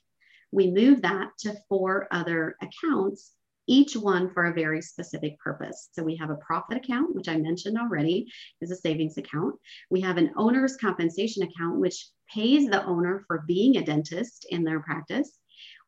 we 0.53 0.71
move 0.71 1.03
that 1.03 1.31
to 1.41 1.57
four 1.69 2.09
other 2.11 2.57
accounts, 2.61 3.33
each 3.67 3.95
one 3.95 4.29
for 4.31 4.47
a 4.47 4.55
very 4.55 4.83
specific 4.83 5.39
purpose. 5.39 5.91
So 5.93 6.03
we 6.03 6.17
have 6.17 6.31
a 6.31 6.37
profit 6.37 6.79
account, 6.79 7.15
which 7.15 7.29
I 7.29 7.37
mentioned 7.37 7.79
already 7.79 8.27
is 8.61 8.71
a 8.71 8.77
savings 8.77 9.17
account. 9.17 9.55
We 9.91 10.01
have 10.01 10.17
an 10.17 10.33
owner's 10.37 10.77
compensation 10.77 11.45
account, 11.45 11.79
which 11.79 12.09
pays 12.35 12.69
the 12.69 12.85
owner 12.85 13.23
for 13.27 13.45
being 13.47 13.77
a 13.77 13.85
dentist 13.85 14.47
in 14.51 14.65
their 14.65 14.81
practice. 14.81 15.39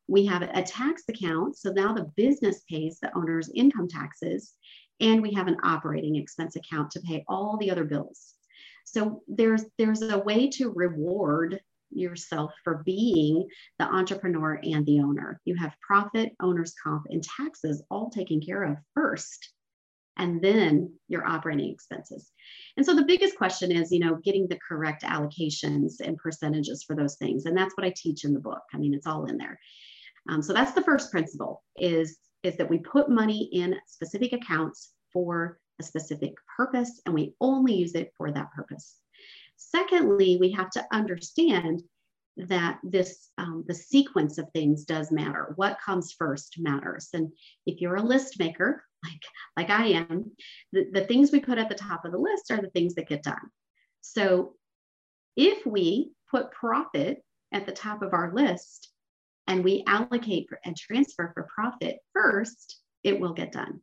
We 0.06 0.26
have 0.26 0.42
a 0.42 0.62
tax 0.62 1.02
account. 1.08 1.56
So 1.56 1.72
now 1.72 1.92
the 1.92 2.10
business 2.16 2.62
pays 2.70 2.98
the 3.00 3.16
owner's 3.16 3.50
income 3.54 3.88
taxes. 3.88 4.54
And 5.00 5.20
we 5.20 5.32
have 5.34 5.48
an 5.48 5.56
operating 5.64 6.16
expense 6.16 6.54
account 6.54 6.92
to 6.92 7.00
pay 7.00 7.24
all 7.26 7.56
the 7.56 7.70
other 7.70 7.84
bills. 7.84 8.34
So 8.84 9.22
there's 9.28 9.64
there's 9.78 10.02
a 10.02 10.18
way 10.18 10.48
to 10.50 10.70
reward 10.70 11.60
yourself 11.90 12.52
for 12.64 12.82
being 12.84 13.46
the 13.78 13.84
entrepreneur 13.84 14.58
and 14.62 14.84
the 14.86 15.00
owner. 15.00 15.40
You 15.44 15.54
have 15.56 15.74
profit, 15.86 16.32
owner's 16.40 16.74
comp, 16.82 17.04
and 17.10 17.22
taxes 17.22 17.82
all 17.90 18.10
taken 18.10 18.40
care 18.40 18.62
of 18.62 18.78
first, 18.94 19.52
and 20.16 20.42
then 20.42 20.92
your 21.08 21.26
operating 21.26 21.70
expenses. 21.70 22.30
And 22.76 22.84
so 22.84 22.94
the 22.94 23.04
biggest 23.04 23.36
question 23.36 23.72
is, 23.72 23.92
you 23.92 24.00
know, 24.00 24.18
getting 24.24 24.48
the 24.48 24.58
correct 24.66 25.02
allocations 25.02 26.00
and 26.00 26.16
percentages 26.16 26.82
for 26.82 26.96
those 26.96 27.16
things. 27.16 27.46
And 27.46 27.56
that's 27.56 27.74
what 27.76 27.86
I 27.86 27.94
teach 27.96 28.24
in 28.24 28.34
the 28.34 28.40
book. 28.40 28.62
I 28.72 28.78
mean, 28.78 28.94
it's 28.94 29.06
all 29.06 29.26
in 29.26 29.36
there. 29.36 29.58
Um, 30.28 30.42
so 30.42 30.52
that's 30.52 30.72
the 30.72 30.82
first 30.82 31.10
principle 31.10 31.62
is, 31.76 32.18
is 32.42 32.56
that 32.56 32.70
we 32.70 32.78
put 32.78 33.08
money 33.08 33.48
in 33.52 33.76
specific 33.86 34.32
accounts 34.32 34.92
for 35.12 35.58
a 35.80 35.82
specific 35.82 36.34
purpose 36.56 37.00
and 37.06 37.14
we 37.14 37.34
only 37.40 37.74
use 37.74 37.94
it 37.94 38.12
for 38.16 38.30
that 38.30 38.52
purpose. 38.52 38.96
Secondly, 39.56 40.38
we 40.40 40.50
have 40.52 40.70
to 40.70 40.84
understand 40.92 41.82
that 42.36 42.78
this 42.82 43.28
um, 43.38 43.64
the 43.68 43.74
sequence 43.74 44.38
of 44.38 44.48
things 44.50 44.84
does 44.84 45.12
matter. 45.12 45.52
What 45.56 45.80
comes 45.84 46.12
first 46.12 46.56
matters. 46.58 47.08
And 47.12 47.32
if 47.66 47.80
you're 47.80 47.96
a 47.96 48.02
list 48.02 48.38
maker, 48.38 48.84
like 49.04 49.22
like 49.56 49.70
I 49.70 49.86
am, 49.88 50.30
the, 50.72 50.86
the 50.92 51.04
things 51.04 51.32
we 51.32 51.40
put 51.40 51.58
at 51.58 51.68
the 51.68 51.74
top 51.74 52.04
of 52.04 52.12
the 52.12 52.18
list 52.18 52.50
are 52.50 52.60
the 52.60 52.70
things 52.70 52.94
that 52.94 53.08
get 53.08 53.22
done. 53.22 53.50
So 54.00 54.54
if 55.36 55.66
we 55.66 56.12
put 56.30 56.52
profit 56.52 57.22
at 57.52 57.66
the 57.66 57.72
top 57.72 58.02
of 58.02 58.14
our 58.14 58.32
list 58.34 58.90
and 59.46 59.64
we 59.64 59.84
allocate 59.86 60.48
and 60.64 60.76
transfer 60.76 61.30
for 61.34 61.48
profit 61.54 61.98
first, 62.12 62.80
it 63.04 63.20
will 63.20 63.32
get 63.32 63.52
done. 63.52 63.80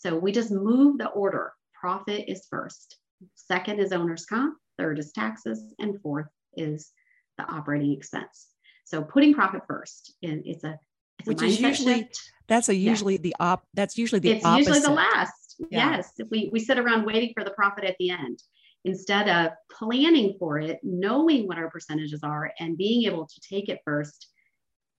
So 0.00 0.16
we 0.16 0.32
just 0.32 0.50
move 0.50 0.96
the 0.96 1.08
order. 1.08 1.52
Profit 1.78 2.24
is 2.26 2.46
first. 2.48 2.96
Second 3.34 3.80
is 3.80 3.92
owner's 3.92 4.24
comp. 4.24 4.56
Third 4.78 4.98
is 4.98 5.12
taxes. 5.12 5.74
And 5.78 6.00
fourth 6.00 6.28
is 6.56 6.90
the 7.36 7.44
operating 7.44 7.92
expense. 7.92 8.48
So 8.86 9.02
putting 9.02 9.34
profit 9.34 9.62
first. 9.68 10.14
It's 10.22 10.64
a 10.64 10.78
it's 11.18 11.28
which 11.28 11.42
is 11.42 11.60
usually 11.60 11.98
shift. 11.98 12.18
that's 12.48 12.70
a 12.70 12.74
usually 12.74 13.18
the 13.18 13.36
op 13.38 13.66
that's 13.74 13.98
usually 13.98 14.20
the 14.20 14.30
it's 14.30 14.44
opposite. 14.44 14.70
usually 14.70 14.80
the 14.80 14.94
last. 14.94 15.56
Yeah. 15.70 15.96
Yes, 15.96 16.12
we 16.30 16.48
we 16.50 16.60
sit 16.60 16.78
around 16.78 17.04
waiting 17.04 17.34
for 17.36 17.44
the 17.44 17.50
profit 17.50 17.84
at 17.84 17.96
the 17.98 18.08
end 18.08 18.42
instead 18.86 19.28
of 19.28 19.52
planning 19.70 20.34
for 20.38 20.58
it, 20.58 20.80
knowing 20.82 21.46
what 21.46 21.58
our 21.58 21.68
percentages 21.68 22.20
are, 22.24 22.50
and 22.58 22.78
being 22.78 23.04
able 23.04 23.26
to 23.26 23.40
take 23.46 23.68
it 23.68 23.80
first. 23.84 24.28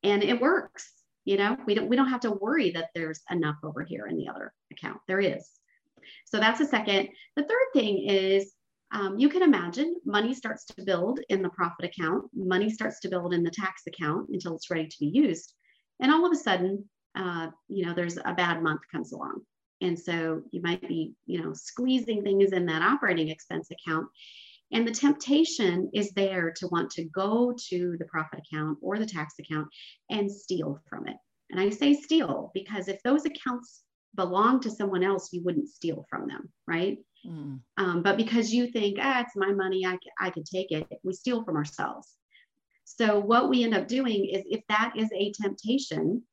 And 0.03 0.23
it 0.23 0.39
works. 0.39 0.91
You 1.31 1.37
know, 1.37 1.55
we 1.65 1.75
don't 1.75 1.87
we 1.87 1.95
don't 1.95 2.09
have 2.09 2.19
to 2.27 2.31
worry 2.31 2.71
that 2.71 2.89
there's 2.93 3.21
enough 3.31 3.55
over 3.63 3.85
here 3.85 4.07
in 4.07 4.17
the 4.17 4.27
other 4.27 4.51
account. 4.69 4.99
There 5.07 5.21
is. 5.21 5.49
So 6.25 6.39
that's 6.39 6.59
the 6.59 6.65
second. 6.65 7.07
The 7.37 7.43
third 7.43 7.67
thing 7.71 8.05
is 8.05 8.51
um, 8.91 9.17
you 9.17 9.29
can 9.29 9.41
imagine 9.41 9.95
money 10.05 10.33
starts 10.33 10.65
to 10.65 10.83
build 10.83 11.21
in 11.29 11.41
the 11.41 11.47
profit 11.47 11.85
account, 11.85 12.25
money 12.35 12.69
starts 12.69 12.99
to 12.99 13.07
build 13.07 13.33
in 13.33 13.43
the 13.43 13.49
tax 13.49 13.83
account 13.87 14.27
until 14.27 14.57
it's 14.57 14.69
ready 14.69 14.89
to 14.89 14.99
be 14.99 15.05
used. 15.05 15.53
And 16.01 16.11
all 16.11 16.25
of 16.25 16.33
a 16.33 16.35
sudden, 16.35 16.83
uh, 17.15 17.47
you 17.69 17.85
know, 17.85 17.93
there's 17.93 18.17
a 18.17 18.33
bad 18.33 18.61
month 18.61 18.81
comes 18.91 19.13
along. 19.13 19.39
And 19.79 19.97
so 19.97 20.41
you 20.51 20.61
might 20.61 20.85
be, 20.85 21.13
you 21.27 21.41
know, 21.41 21.53
squeezing 21.53 22.23
things 22.23 22.51
in 22.51 22.65
that 22.65 22.81
operating 22.81 23.29
expense 23.29 23.69
account. 23.71 24.07
And 24.73 24.87
the 24.87 24.91
temptation 24.91 25.89
is 25.93 26.11
there 26.11 26.51
to 26.57 26.67
want 26.67 26.91
to 26.91 27.03
go 27.05 27.53
to 27.69 27.95
the 27.99 28.05
profit 28.05 28.39
account 28.39 28.77
or 28.81 28.97
the 28.97 29.05
tax 29.05 29.35
account 29.39 29.67
and 30.09 30.31
steal 30.31 30.79
from 30.89 31.07
it. 31.07 31.17
And 31.49 31.59
I 31.59 31.69
say 31.69 31.93
steal 31.93 32.51
because 32.53 32.87
if 32.87 33.01
those 33.03 33.25
accounts 33.25 33.83
belong 34.15 34.61
to 34.61 34.71
someone 34.71 35.03
else, 35.03 35.29
you 35.33 35.43
wouldn't 35.43 35.69
steal 35.69 36.05
from 36.09 36.27
them, 36.27 36.49
right? 36.67 36.97
Mm. 37.25 37.59
Um, 37.77 38.01
but 38.01 38.17
because 38.17 38.53
you 38.53 38.67
think, 38.67 38.97
ah, 38.99 39.21
it's 39.21 39.35
my 39.35 39.51
money, 39.51 39.85
I, 39.85 39.97
I 40.19 40.29
can 40.29 40.43
take 40.43 40.71
it, 40.71 40.87
we 41.03 41.13
steal 41.13 41.43
from 41.43 41.55
ourselves. 41.55 42.09
So, 42.85 43.19
what 43.19 43.49
we 43.49 43.63
end 43.63 43.73
up 43.73 43.87
doing 43.87 44.25
is 44.25 44.43
if 44.49 44.61
that 44.67 44.93
is 44.97 45.09
a 45.13 45.31
temptation, 45.41 46.23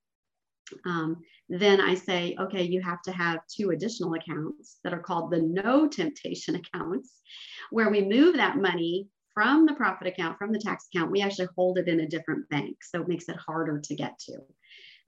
um, 0.86 1.16
then 1.48 1.80
I 1.80 1.94
say, 1.94 2.36
okay, 2.38 2.62
you 2.62 2.80
have 2.82 3.02
to 3.02 3.12
have 3.12 3.40
two 3.48 3.70
additional 3.70 4.14
accounts 4.14 4.78
that 4.84 4.92
are 4.92 5.00
called 5.00 5.30
the 5.30 5.40
no 5.40 5.88
temptation 5.88 6.56
accounts, 6.56 7.20
where 7.70 7.90
we 7.90 8.02
move 8.02 8.36
that 8.36 8.56
money 8.56 9.08
from 9.34 9.66
the 9.66 9.74
profit 9.74 10.08
account, 10.08 10.36
from 10.36 10.52
the 10.52 10.58
tax 10.58 10.88
account, 10.92 11.12
we 11.12 11.22
actually 11.22 11.48
hold 11.56 11.78
it 11.78 11.86
in 11.86 12.00
a 12.00 12.08
different 12.08 12.48
bank. 12.48 12.76
So 12.82 13.02
it 13.02 13.08
makes 13.08 13.28
it 13.28 13.36
harder 13.36 13.78
to 13.78 13.94
get 13.94 14.18
to. 14.20 14.38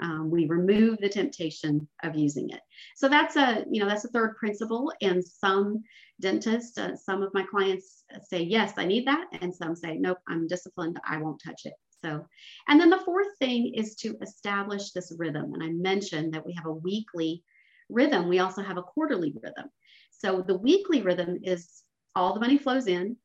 Um, 0.00 0.30
we 0.30 0.46
remove 0.46 0.98
the 0.98 1.08
temptation 1.08 1.86
of 2.04 2.16
using 2.16 2.48
it. 2.50 2.60
So 2.96 3.08
that's 3.08 3.36
a, 3.36 3.64
you 3.70 3.80
know, 3.80 3.88
that's 3.88 4.04
a 4.04 4.10
third 4.10 4.36
principle. 4.36 4.92
And 5.02 5.22
some 5.24 5.82
dentists, 6.20 6.78
uh, 6.78 6.96
some 6.96 7.22
of 7.22 7.34
my 7.34 7.42
clients 7.42 8.04
say, 8.22 8.42
yes, 8.42 8.74
I 8.76 8.86
need 8.86 9.06
that. 9.08 9.26
And 9.40 9.54
some 9.54 9.74
say, 9.74 9.96
nope, 9.96 10.18
I'm 10.28 10.46
disciplined. 10.46 10.98
I 11.06 11.18
won't 11.18 11.42
touch 11.44 11.62
it. 11.64 11.74
So, 12.04 12.26
and 12.68 12.80
then 12.80 12.90
the 12.90 13.02
fourth 13.04 13.36
thing 13.38 13.74
is 13.74 13.94
to 13.96 14.16
establish 14.22 14.92
this 14.92 15.12
rhythm. 15.18 15.54
And 15.54 15.62
I 15.62 15.68
mentioned 15.68 16.32
that 16.34 16.46
we 16.46 16.54
have 16.54 16.66
a 16.66 16.72
weekly 16.72 17.44
rhythm. 17.88 18.28
We 18.28 18.38
also 18.38 18.62
have 18.62 18.78
a 18.78 18.82
quarterly 18.82 19.34
rhythm. 19.42 19.66
So 20.10 20.42
the 20.46 20.56
weekly 20.56 21.02
rhythm 21.02 21.38
is 21.42 21.82
all 22.14 22.34
the 22.34 22.40
money 22.40 22.58
flows 22.58 22.86
in 22.86 23.16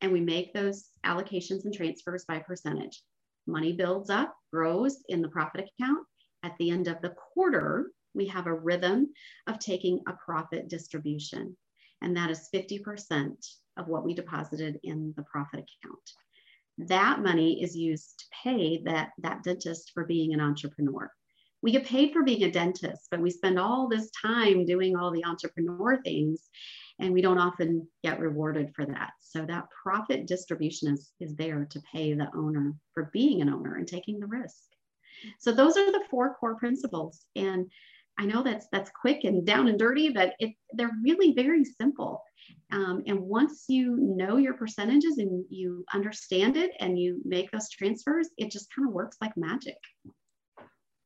and 0.00 0.12
we 0.12 0.20
make 0.20 0.52
those 0.52 0.88
allocations 1.04 1.64
and 1.64 1.74
transfers 1.74 2.24
by 2.24 2.38
percentage. 2.38 3.02
Money 3.46 3.72
builds 3.72 4.10
up, 4.10 4.34
grows 4.52 5.02
in 5.08 5.22
the 5.22 5.28
profit 5.28 5.68
account, 5.68 6.06
at 6.42 6.56
the 6.58 6.70
end 6.70 6.88
of 6.88 7.00
the 7.02 7.10
quarter, 7.10 7.92
we 8.14 8.26
have 8.26 8.46
a 8.46 8.54
rhythm 8.54 9.12
of 9.46 9.58
taking 9.58 10.00
a 10.06 10.12
profit 10.12 10.68
distribution, 10.68 11.56
and 12.02 12.16
that 12.16 12.30
is 12.30 12.48
50% 12.52 13.32
of 13.76 13.88
what 13.88 14.04
we 14.04 14.14
deposited 14.14 14.80
in 14.82 15.14
the 15.16 15.22
profit 15.22 15.60
account. 15.60 16.12
That 16.88 17.20
money 17.20 17.62
is 17.62 17.76
used 17.76 18.18
to 18.18 18.24
pay 18.42 18.82
that, 18.84 19.10
that 19.18 19.42
dentist 19.42 19.92
for 19.94 20.04
being 20.04 20.32
an 20.34 20.40
entrepreneur. 20.40 21.10
We 21.62 21.70
get 21.70 21.86
paid 21.86 22.12
for 22.12 22.24
being 22.24 22.42
a 22.42 22.50
dentist, 22.50 23.08
but 23.10 23.20
we 23.20 23.30
spend 23.30 23.58
all 23.58 23.88
this 23.88 24.10
time 24.10 24.64
doing 24.64 24.96
all 24.96 25.12
the 25.12 25.24
entrepreneur 25.24 26.02
things, 26.02 26.48
and 26.98 27.12
we 27.12 27.22
don't 27.22 27.38
often 27.38 27.86
get 28.02 28.18
rewarded 28.18 28.74
for 28.74 28.84
that. 28.84 29.10
So 29.20 29.44
that 29.46 29.68
profit 29.70 30.26
distribution 30.26 30.92
is, 30.92 31.12
is 31.20 31.36
there 31.36 31.66
to 31.70 31.82
pay 31.92 32.14
the 32.14 32.28
owner 32.36 32.74
for 32.94 33.10
being 33.12 33.42
an 33.42 33.48
owner 33.48 33.76
and 33.76 33.86
taking 33.86 34.18
the 34.18 34.26
risk. 34.26 34.64
So 35.38 35.52
those 35.52 35.76
are 35.76 35.92
the 35.92 36.04
four 36.10 36.34
core 36.34 36.56
principles. 36.56 37.24
And 37.36 37.70
I 38.18 38.26
know 38.26 38.42
that's 38.42 38.66
that's 38.72 38.90
quick 38.90 39.24
and 39.24 39.46
down 39.46 39.68
and 39.68 39.78
dirty, 39.78 40.10
but 40.10 40.34
it, 40.38 40.54
they're 40.72 40.90
really 41.02 41.32
very 41.32 41.64
simple. 41.64 42.22
Um, 42.70 43.02
and 43.06 43.20
once 43.20 43.64
you 43.68 43.96
know 43.96 44.36
your 44.36 44.54
percentages 44.54 45.18
and 45.18 45.44
you 45.50 45.84
understand 45.94 46.56
it 46.56 46.72
and 46.80 46.98
you 46.98 47.20
make 47.24 47.50
those 47.50 47.68
transfers, 47.70 48.28
it 48.38 48.50
just 48.50 48.68
kind 48.74 48.88
of 48.88 48.94
works 48.94 49.16
like 49.20 49.36
magic. 49.36 49.76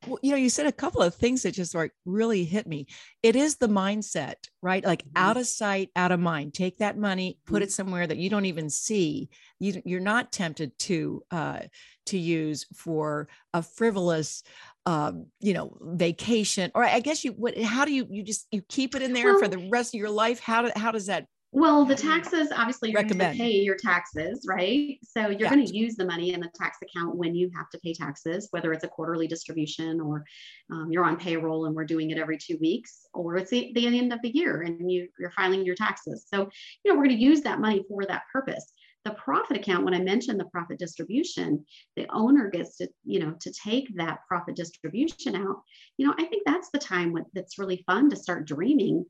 Well, 0.07 0.19
you 0.23 0.31
know, 0.31 0.37
you 0.37 0.51
said 0.51 0.67
a 0.67 0.73
couple 0.73 1.03
of 1.03 1.15
things 1.15 1.43
that 1.43 1.53
just 1.53 1.75
like 1.75 1.93
really 2.05 2.45
hit 2.45 2.67
me. 2.67 2.87
It 3.23 3.35
is 3.35 3.57
the 3.57 3.69
mindset, 3.69 4.35
right? 4.63 4.85
Like 4.85 5.03
mm-hmm. 5.03 5.17
out 5.17 5.37
of 5.37 5.47
sight, 5.47 5.91
out 5.97 6.13
of 6.13 6.21
mind. 6.21 6.55
Take 6.55 6.79
that 6.79 6.97
money, 6.97 7.39
put 7.45 7.57
mm-hmm. 7.57 7.63
it 7.65 7.73
somewhere 7.73 8.07
that 8.07 8.19
you 8.19 8.31
don't 8.31 8.45
even 8.45 8.71
see. 8.71 9.29
You, 9.59 9.83
you're 9.85 10.01
not 10.01 10.33
tempted 10.33 10.79
to 10.81 11.23
uh, 11.31 11.61
to 12.07 12.19
use 12.19 12.67
for 12.75 13.29
a 13.53 13.63
frivolous, 13.63 14.45
um, 14.87 15.27
you 15.41 15.53
know, 15.53 15.77
vacation. 15.83 16.71
Or 16.75 16.83
I 16.83 17.01
guess 17.01 17.25
you. 17.25 17.33
What? 17.33 17.59
How 17.61 17.85
do 17.85 17.93
you? 17.93 18.07
You 18.09 18.23
just 18.23 18.47
you 18.51 18.63
keep 18.63 18.95
it 18.95 19.03
in 19.03 19.13
there 19.13 19.33
well, 19.33 19.41
for 19.41 19.49
the 19.49 19.69
rest 19.69 19.95
of 19.95 19.99
your 19.99 20.11
life. 20.11 20.41
How 20.41 20.63
do, 20.63 20.73
how 20.75 20.93
does 20.93 21.07
that 21.07 21.27
well, 21.57 21.87
the 21.87 21.95
taxes, 21.95 22.49
obviously, 22.55 22.91
you're 22.91 23.03
going 23.03 23.19
to 23.19 23.33
pay 23.33 23.51
your 23.51 23.77
taxes, 23.77 24.45
right? 24.47 24.99
So 25.03 25.29
you're 25.29 25.41
yeah. 25.41 25.55
going 25.55 25.65
to 25.65 25.75
use 25.75 25.95
the 25.97 26.05
money 26.05 26.35
in 26.35 26.41
the 26.41 26.51
tax 26.55 26.77
account 26.83 27.17
when 27.17 27.35
you 27.35 27.51
have 27.57 27.71
to 27.71 27.79
pay 27.79 27.95
taxes, 27.95 28.49
whether 28.51 28.75
it's 28.75 28.85
a 28.85 28.89
quarterly 28.89 29.27
distribution 29.27 29.99
or 29.99 30.25
um, 30.71 30.89
you're 30.91 31.07
on 31.07 31.17
payroll 31.17 31.65
and 31.65 31.75
we're 31.75 31.87
doing 31.87 32.11
it 32.11 32.19
every 32.19 32.37
two 32.37 32.59
weeks, 32.61 33.07
or 33.15 33.37
it's 33.37 33.51
the, 33.51 33.73
the 33.75 33.87
end 33.87 34.13
of 34.13 34.21
the 34.23 34.37
year 34.37 34.63
and 34.63 34.91
you, 34.91 35.09
you're 35.19 35.31
filing 35.31 35.65
your 35.65 35.77
taxes. 35.77 36.27
So, 36.29 36.51
you 36.85 36.93
know, 36.93 36.99
we're 36.99 37.07
going 37.07 37.17
to 37.17 37.25
use 37.25 37.41
that 37.43 37.59
money 37.59 37.83
for 37.89 38.05
that 38.05 38.25
purpose. 38.31 38.73
The 39.07 39.15
profit 39.15 39.57
account, 39.57 39.85
when 39.85 39.95
I 39.95 40.01
mentioned 40.01 40.39
the 40.39 40.47
profit 40.47 40.79
distribution, 40.79 41.65
the 41.97 42.07
owner 42.11 42.51
gets 42.51 42.77
to, 42.79 42.89
you 43.05 43.21
know, 43.21 43.35
to 43.41 43.53
take 43.53 43.87
that 43.97 44.19
profit 44.29 44.57
distribution 44.57 45.37
out. 45.37 45.63
You 45.97 46.07
know, 46.07 46.15
I 46.19 46.25
think 46.25 46.43
that's 46.45 46.71
the 46.71 46.79
time 46.79 47.13
when, 47.13 47.25
that's 47.33 47.59
really 47.59 47.85
fun 47.87 48.11
to 48.11 48.17
start 48.17 48.47
dreaming 48.47 49.07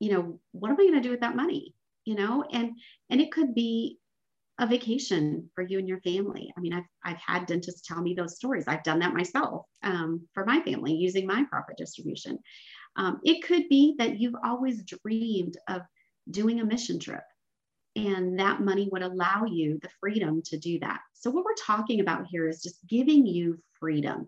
you 0.00 0.10
know 0.10 0.40
what 0.52 0.70
am 0.70 0.80
i 0.80 0.84
going 0.84 0.94
to 0.94 1.00
do 1.00 1.10
with 1.10 1.20
that 1.20 1.36
money? 1.36 1.74
You 2.04 2.16
know 2.16 2.44
and 2.50 2.72
and 3.10 3.20
it 3.20 3.30
could 3.30 3.54
be 3.54 3.98
a 4.58 4.66
vacation 4.66 5.48
for 5.54 5.62
you 5.62 5.78
and 5.78 5.88
your 5.88 6.00
family. 6.00 6.52
I 6.56 6.60
mean 6.60 6.72
i've, 6.72 6.84
I've 7.04 7.18
had 7.18 7.46
dentists 7.46 7.86
tell 7.86 8.02
me 8.02 8.14
those 8.14 8.36
stories. 8.36 8.64
I've 8.66 8.82
done 8.82 8.98
that 9.00 9.14
myself 9.14 9.66
um, 9.82 10.26
for 10.34 10.44
my 10.44 10.60
family 10.62 10.94
using 10.94 11.26
my 11.26 11.44
profit 11.48 11.76
distribution. 11.76 12.38
Um, 12.96 13.20
it 13.22 13.44
could 13.44 13.68
be 13.68 13.94
that 13.98 14.18
you've 14.18 14.34
always 14.44 14.82
dreamed 14.82 15.56
of 15.68 15.82
doing 16.30 16.60
a 16.60 16.64
mission 16.64 16.98
trip 16.98 17.22
and 17.96 18.38
that 18.38 18.60
money 18.60 18.88
would 18.92 19.02
allow 19.02 19.44
you 19.44 19.78
the 19.82 19.88
freedom 20.00 20.40
to 20.42 20.58
do 20.58 20.78
that 20.78 21.00
so 21.14 21.30
what 21.30 21.44
we're 21.44 21.54
talking 21.54 22.00
about 22.00 22.26
here 22.30 22.48
is 22.48 22.62
just 22.62 22.78
giving 22.86 23.26
you 23.26 23.58
freedom 23.78 24.26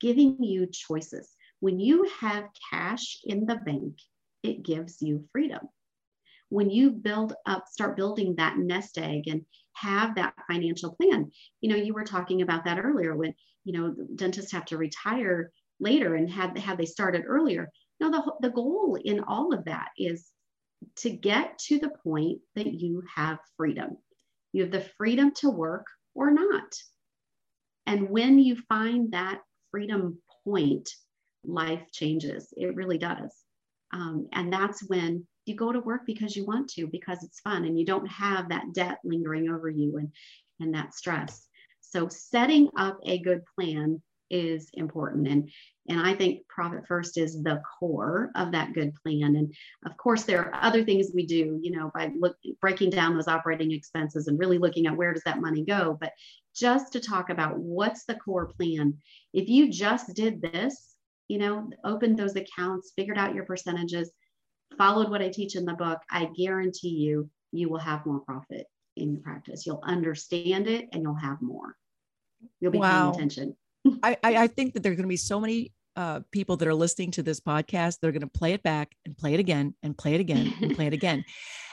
giving 0.00 0.42
you 0.42 0.66
choices. 0.66 1.34
When 1.60 1.80
you 1.80 2.08
have 2.20 2.48
cash 2.70 3.20
in 3.24 3.46
the 3.46 3.56
bank, 3.56 3.98
it 4.42 4.62
gives 4.62 5.00
you 5.00 5.24
freedom. 5.32 5.60
When 6.48 6.70
you 6.70 6.90
build 6.90 7.34
up, 7.46 7.66
start 7.68 7.96
building 7.96 8.36
that 8.36 8.58
nest 8.58 8.98
egg 8.98 9.26
and 9.26 9.44
have 9.72 10.14
that 10.14 10.34
financial 10.48 10.94
plan. 10.94 11.30
You 11.60 11.70
know, 11.70 11.76
you 11.76 11.92
were 11.92 12.04
talking 12.04 12.42
about 12.42 12.64
that 12.66 12.78
earlier 12.78 13.16
when, 13.16 13.34
you 13.64 13.72
know, 13.72 13.94
dentists 14.14 14.52
have 14.52 14.64
to 14.66 14.78
retire 14.78 15.50
later 15.80 16.14
and 16.14 16.30
had, 16.30 16.56
had 16.56 16.78
they 16.78 16.86
started 16.86 17.24
earlier. 17.26 17.70
No, 17.98 18.10
the, 18.10 18.48
the 18.48 18.54
goal 18.54 18.98
in 19.02 19.20
all 19.20 19.52
of 19.52 19.64
that 19.64 19.88
is 19.98 20.30
to 20.96 21.10
get 21.10 21.58
to 21.58 21.78
the 21.78 21.90
point 22.02 22.40
that 22.54 22.72
you 22.72 23.02
have 23.14 23.38
freedom. 23.56 23.96
You 24.52 24.62
have 24.62 24.72
the 24.72 24.88
freedom 24.96 25.32
to 25.36 25.50
work 25.50 25.86
or 26.14 26.30
not. 26.30 26.74
And 27.86 28.10
when 28.10 28.38
you 28.38 28.56
find 28.68 29.12
that 29.12 29.40
freedom 29.70 30.18
point, 30.44 30.88
life 31.44 31.82
changes. 31.92 32.52
It 32.56 32.74
really 32.74 32.98
does. 32.98 33.34
Um, 33.92 34.28
and 34.32 34.52
that's 34.52 34.88
when 34.88 35.26
you 35.44 35.54
go 35.54 35.72
to 35.72 35.80
work 35.80 36.02
because 36.06 36.34
you 36.34 36.44
want 36.44 36.68
to, 36.70 36.88
because 36.88 37.22
it's 37.22 37.40
fun 37.40 37.64
and 37.64 37.78
you 37.78 37.86
don't 37.86 38.08
have 38.08 38.48
that 38.48 38.72
debt 38.72 38.98
lingering 39.04 39.48
over 39.48 39.70
you 39.70 39.96
and, 39.98 40.12
and 40.60 40.74
that 40.74 40.94
stress. 40.94 41.46
So 41.80 42.08
setting 42.08 42.68
up 42.76 42.98
a 43.04 43.18
good 43.18 43.42
plan 43.54 44.02
is 44.30 44.70
important. 44.74 45.28
And, 45.28 45.50
and 45.88 46.00
I 46.00 46.14
think 46.14 46.46
Profit 46.48 46.86
First 46.86 47.16
is 47.18 47.42
the 47.42 47.62
core 47.78 48.30
of 48.34 48.52
that 48.52 48.72
good 48.72 48.94
plan. 49.02 49.36
And 49.36 49.54
of 49.84 49.96
course, 49.96 50.24
there 50.24 50.44
are 50.44 50.62
other 50.62 50.84
things 50.84 51.10
we 51.14 51.26
do, 51.26 51.58
you 51.62 51.70
know, 51.70 51.90
by 51.94 52.12
look, 52.18 52.36
breaking 52.60 52.90
down 52.90 53.14
those 53.14 53.28
operating 53.28 53.72
expenses 53.72 54.26
and 54.26 54.38
really 54.38 54.58
looking 54.58 54.86
at 54.86 54.96
where 54.96 55.12
does 55.12 55.24
that 55.24 55.40
money 55.40 55.64
go. 55.64 55.96
But 56.00 56.12
just 56.54 56.92
to 56.92 57.00
talk 57.00 57.30
about 57.30 57.58
what's 57.58 58.04
the 58.04 58.14
core 58.14 58.46
plan. 58.46 58.94
If 59.32 59.48
you 59.48 59.70
just 59.70 60.14
did 60.14 60.40
this, 60.40 60.94
you 61.28 61.38
know, 61.38 61.68
opened 61.84 62.18
those 62.18 62.36
accounts, 62.36 62.92
figured 62.96 63.18
out 63.18 63.34
your 63.34 63.44
percentages, 63.44 64.10
followed 64.78 65.10
what 65.10 65.22
I 65.22 65.28
teach 65.28 65.56
in 65.56 65.64
the 65.64 65.74
book, 65.74 65.98
I 66.10 66.28
guarantee 66.36 66.88
you, 66.88 67.30
you 67.52 67.68
will 67.68 67.78
have 67.78 68.06
more 68.06 68.20
profit 68.20 68.66
in 68.96 69.12
your 69.12 69.20
practice. 69.20 69.66
You'll 69.66 69.82
understand 69.84 70.66
it 70.66 70.88
and 70.92 71.02
you'll 71.02 71.14
have 71.14 71.40
more. 71.42 71.76
You'll 72.60 72.72
be 72.72 72.78
wow. 72.78 73.10
paying 73.10 73.14
attention. 73.14 73.56
I, 74.02 74.16
I 74.22 74.46
think 74.46 74.74
that 74.74 74.82
there's 74.82 74.96
going 74.96 75.04
to 75.04 75.08
be 75.08 75.16
so 75.16 75.40
many 75.40 75.72
uh, 75.96 76.20
people 76.30 76.56
that 76.58 76.68
are 76.68 76.74
listening 76.74 77.10
to 77.12 77.22
this 77.22 77.40
podcast, 77.40 77.98
they're 78.00 78.12
going 78.12 78.20
to 78.20 78.26
play 78.26 78.52
it 78.52 78.62
back 78.62 78.94
and 79.04 79.16
play 79.16 79.34
it 79.34 79.40
again 79.40 79.74
and 79.82 79.96
play 79.96 80.14
it 80.14 80.20
again 80.20 80.52
and 80.60 80.74
play 80.74 80.86
it 80.86 80.92
again. 81.00 81.24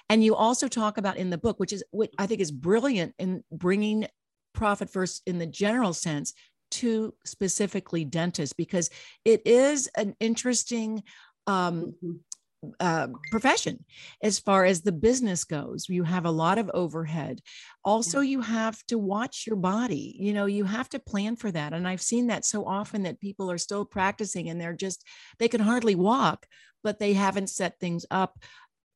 And 0.09 0.23
you 0.23 0.35
also 0.35 0.67
talk 0.67 0.97
about 0.97 1.17
in 1.17 1.29
the 1.29 1.37
book, 1.37 1.59
which 1.59 1.73
is 1.73 1.83
what 1.91 2.09
I 2.17 2.25
think 2.25 2.41
is 2.41 2.51
brilliant 2.51 3.13
in 3.19 3.43
bringing 3.51 4.07
profit 4.53 4.89
first 4.89 5.23
in 5.25 5.39
the 5.39 5.45
general 5.45 5.93
sense 5.93 6.33
to 6.71 7.13
specifically 7.25 8.05
dentists, 8.05 8.53
because 8.53 8.89
it 9.25 9.41
is 9.45 9.89
an 9.95 10.15
interesting 10.19 11.03
um, 11.47 11.93
mm-hmm 12.03 12.11
uh, 12.79 13.07
profession 13.31 13.83
as 14.21 14.39
far 14.39 14.65
as 14.65 14.81
the 14.81 14.91
business 14.91 15.43
goes. 15.43 15.87
You 15.89 16.03
have 16.03 16.25
a 16.25 16.31
lot 16.31 16.57
of 16.57 16.71
overhead. 16.73 17.39
Also, 17.83 18.19
yeah. 18.19 18.29
you 18.31 18.41
have 18.41 18.83
to 18.87 18.97
watch 18.97 19.45
your 19.47 19.55
body. 19.55 20.15
You 20.19 20.33
know, 20.33 20.45
you 20.45 20.65
have 20.65 20.89
to 20.89 20.99
plan 20.99 21.35
for 21.35 21.51
that. 21.51 21.73
And 21.73 21.87
I've 21.87 22.01
seen 22.01 22.27
that 22.27 22.45
so 22.45 22.65
often 22.65 23.03
that 23.03 23.19
people 23.19 23.51
are 23.51 23.57
still 23.57 23.85
practicing 23.85 24.49
and 24.49 24.59
they're 24.59 24.73
just, 24.73 25.05
they 25.39 25.47
can 25.47 25.61
hardly 25.61 25.95
walk, 25.95 26.45
but 26.83 26.99
they 26.99 27.13
haven't 27.13 27.49
set 27.49 27.79
things 27.79 28.05
up 28.11 28.39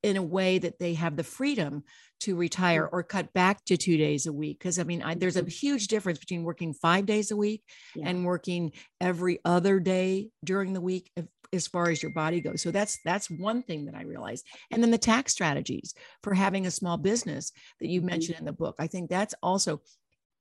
in 0.03 0.15
a 0.15 0.23
way 0.23 0.59
that 0.59 0.79
they 0.79 0.93
have 0.93 1.15
the 1.15 1.23
freedom 1.23 1.83
to 2.19 2.35
retire 2.35 2.87
or 2.91 3.03
cut 3.03 3.31
back 3.33 3.63
to 3.65 3.77
two 3.77 3.97
days 3.97 4.25
a 4.25 4.33
week. 4.33 4.59
Because 4.59 4.79
I 4.79 4.83
mean, 4.83 5.03
I, 5.03 5.15
there's 5.15 5.35
a 5.35 5.41
mm-hmm. 5.41 5.49
huge 5.49 5.87
difference 5.87 6.19
between 6.19 6.43
working 6.43 6.73
five 6.73 7.05
days 7.05 7.31
a 7.31 7.37
week 7.37 7.63
yeah. 7.95 8.07
and 8.07 8.25
working 8.25 8.71
every 9.01 9.39
other 9.45 9.79
day 9.79 10.29
during 10.43 10.73
the 10.73 10.81
week. 10.81 11.11
If, 11.15 11.25
as 11.53 11.67
far 11.67 11.89
as 11.89 12.01
your 12.01 12.11
body 12.11 12.41
goes. 12.41 12.61
So 12.61 12.71
that's 12.71 12.99
that's 13.03 13.29
one 13.29 13.63
thing 13.63 13.85
that 13.85 13.95
I 13.95 14.03
realized. 14.03 14.45
And 14.71 14.81
then 14.81 14.91
the 14.91 14.97
tax 14.97 15.31
strategies 15.31 15.93
for 16.23 16.33
having 16.33 16.65
a 16.65 16.71
small 16.71 16.97
business 16.97 17.51
that 17.79 17.89
you 17.89 18.01
mm-hmm. 18.01 18.09
mentioned 18.09 18.39
in 18.39 18.45
the 18.45 18.53
book. 18.53 18.75
I 18.79 18.87
think 18.87 19.09
that's 19.09 19.35
also, 19.41 19.81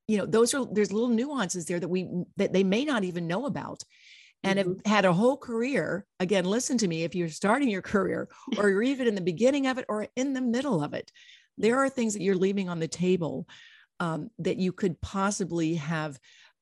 you 0.09 0.19
know, 0.19 0.27
those 0.27 0.55
are 0.55 0.67
there's 0.71 0.93
little 0.93 1.09
nuances 1.09 1.67
there 1.67 1.81
that 1.81 1.89
we 1.89 2.09
that 2.37 2.53
they 2.53 2.65
may 2.65 2.85
not 2.85 3.05
even 3.05 3.27
know 3.27 3.47
about. 3.47 3.83
And 4.45 4.59
mm-hmm. 4.59 4.73
have 4.85 4.87
had 4.87 5.05
a 5.07 5.13
whole 5.13 5.37
career. 5.37 6.07
Again, 6.21 6.45
listen 6.45 6.79
to 6.79 6.87
me. 6.87 7.03
If 7.03 7.15
you're 7.15 7.31
starting 7.31 7.69
your 7.69 7.83
career, 7.83 8.29
or 8.59 8.69
you're 8.69 8.83
even 8.83 9.09
in 9.09 9.15
the 9.15 9.21
beginning 9.21 9.67
of 9.67 9.79
it, 9.79 9.87
or 9.89 10.07
in 10.15 10.35
the 10.35 10.43
middle 10.43 10.85
of 10.85 10.93
it, 10.93 11.11
there 11.59 11.79
are 11.79 11.89
things 11.89 12.13
that 12.13 12.23
you're 12.23 12.37
leaving 12.37 12.69
on 12.69 12.79
the 12.79 12.87
table 12.87 13.49
um, 13.99 14.31
that 14.39 14.59
you 14.59 14.73
could 14.73 15.01
possibly 15.01 15.75
have 15.77 16.19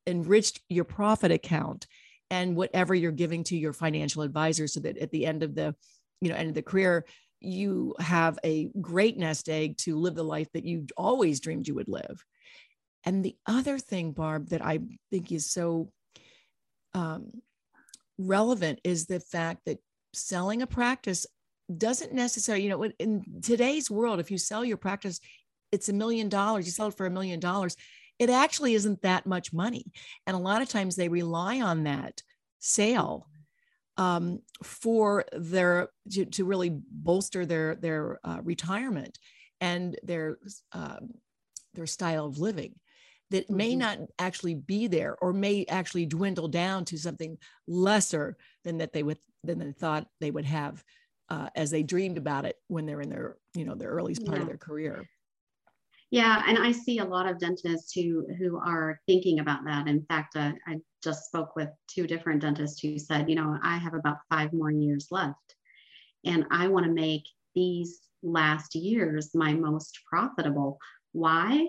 enriched 0.07 0.61
your 0.69 0.85
profit 0.85 1.33
account 1.33 1.87
and 2.31 2.57
whatever 2.57 2.95
you're 2.95 3.13
giving 3.13 3.45
to 3.45 3.57
your 3.57 3.73
financial 3.73 4.23
advisor 4.23 4.67
so 4.67 4.81
that 4.81 4.99
at 4.99 5.11
the 5.11 5.27
end 5.27 5.43
of 5.43 5.55
the 5.55 5.75
you 6.21 6.29
know 6.29 6.35
end 6.35 6.49
of 6.49 6.55
the 6.55 6.63
career 6.63 7.05
you 7.41 7.95
have 7.99 8.39
a 8.45 8.71
great 8.81 9.19
nest 9.19 9.49
egg 9.49 9.77
to 9.77 9.99
live 9.99 10.15
the 10.15 10.25
life 10.25 10.49
that 10.55 10.65
you 10.65 10.87
always 10.97 11.41
dreamed 11.41 11.69
you 11.69 11.75
would 11.75 11.89
live. 11.89 12.25
And 13.05 13.23
the 13.23 13.37
other 13.47 13.79
thing 13.79 14.13
barb 14.13 14.49
that 14.49 14.65
i 14.65 14.81
think 15.11 15.31
is 15.31 15.51
so 15.51 15.91
um, 16.95 17.31
relevant 18.19 18.81
is 18.85 19.07
the 19.07 19.21
fact 19.21 19.63
that 19.67 19.79
selling 20.13 20.63
a 20.63 20.67
practice 20.67 21.27
doesn't 21.77 22.13
necessarily 22.13 22.65
you 22.65 22.71
know 22.71 22.85
in 22.99 23.25
today's 23.43 23.91
world 23.91 24.21
if 24.21 24.31
you 24.31 24.39
sell 24.39 24.65
your 24.65 24.77
practice 24.77 25.19
it's 25.73 25.89
a 25.89 25.93
million 25.93 26.29
dollars 26.29 26.67
you 26.67 26.71
sell 26.71 26.89
it 26.89 26.97
for 26.97 27.07
a 27.07 27.11
million 27.11 27.41
dollars 27.41 27.75
it 28.19 28.31
actually 28.31 28.75
isn't 28.75 29.03
that 29.03 29.27
much 29.27 29.53
money. 29.53 29.87
And 30.27 30.37
a 30.37 30.41
lot 30.41 30.63
of 30.63 30.69
times 30.69 30.97
they 30.97 31.09
rely 31.09 31.61
on 31.61 31.85
that 31.85 32.23
sale 32.59 33.29
um, 33.97 34.41
for 34.63 35.25
their 35.33 35.89
to, 36.13 36.25
to, 36.25 36.45
really 36.45 36.71
bolster 36.91 37.47
their 37.47 37.77
their 37.77 38.19
uh, 38.25 38.41
retirement 38.43 39.19
and 39.61 39.97
their 40.03 40.39
uh, 40.73 40.99
their 41.75 41.87
style 41.87 42.27
of 42.27 42.39
living 42.39 42.75
that 43.31 43.51
may 43.51 43.71
mm-hmm. 43.71 43.81
not 43.81 43.99
actually 44.19 44.55
be 44.55 44.87
there 44.87 45.17
or 45.21 45.33
may 45.33 45.65
actually 45.69 46.07
dwindle 46.07 46.49
down 46.49 46.85
to 46.85 46.99
something 46.99 47.39
lesser 47.67 48.37
than 48.65 48.79
that 48.79 48.93
they 48.93 49.03
would 49.03 49.19
than 49.45 49.59
they 49.59 49.73
thought 49.73 50.07
they 50.21 50.31
would 50.31 50.45
have 50.45 50.83
uh, 51.29 51.49
as 51.55 51.71
they 51.71 51.83
dreamed 51.83 52.19
about 52.19 52.45
it 52.45 52.57
when 52.69 52.87
they're 52.87 53.01
in 53.01 53.11
their 53.11 53.37
you 53.55 53.65
know 53.65 53.75
the 53.75 53.85
earliest 53.85 54.25
part 54.25 54.39
yeah. 54.39 54.43
of 54.43 54.49
their 54.49 54.59
career 54.59 55.09
yeah, 56.15 56.45
and 56.47 56.57
I 56.59 56.71
see 56.71 56.99
a 56.99 57.05
lot 57.05 57.29
of 57.29 57.41
dentists 57.41 57.93
who 57.93 58.25
who 58.39 58.57
are 58.57 59.01
thinking 59.05 59.41
about 59.41 59.65
that. 59.65 59.89
In 59.89 60.05
fact, 60.05 60.37
uh, 60.37 60.53
I 60.65 60.79
just 61.03 61.25
spoke 61.25 61.57
with 61.57 61.71
two 61.89 62.07
different 62.07 62.41
dentists 62.41 62.79
who 62.81 63.01
said, 63.01 63.29
you 63.29 63.35
know, 63.35 63.59
I 63.65 63.79
have 63.79 63.95
about 63.95 64.19
five 64.31 64.53
more 64.53 64.71
years 64.71 65.09
left, 65.11 65.57
and 66.25 66.45
I 66.53 66.69
want 66.69 66.87
to 66.87 66.93
make 66.93 67.25
these 67.57 67.99
last 68.23 68.77
years 68.77 69.35
my 69.35 69.55
most 69.55 69.99
profitable. 70.09 70.79
Why? 71.11 71.67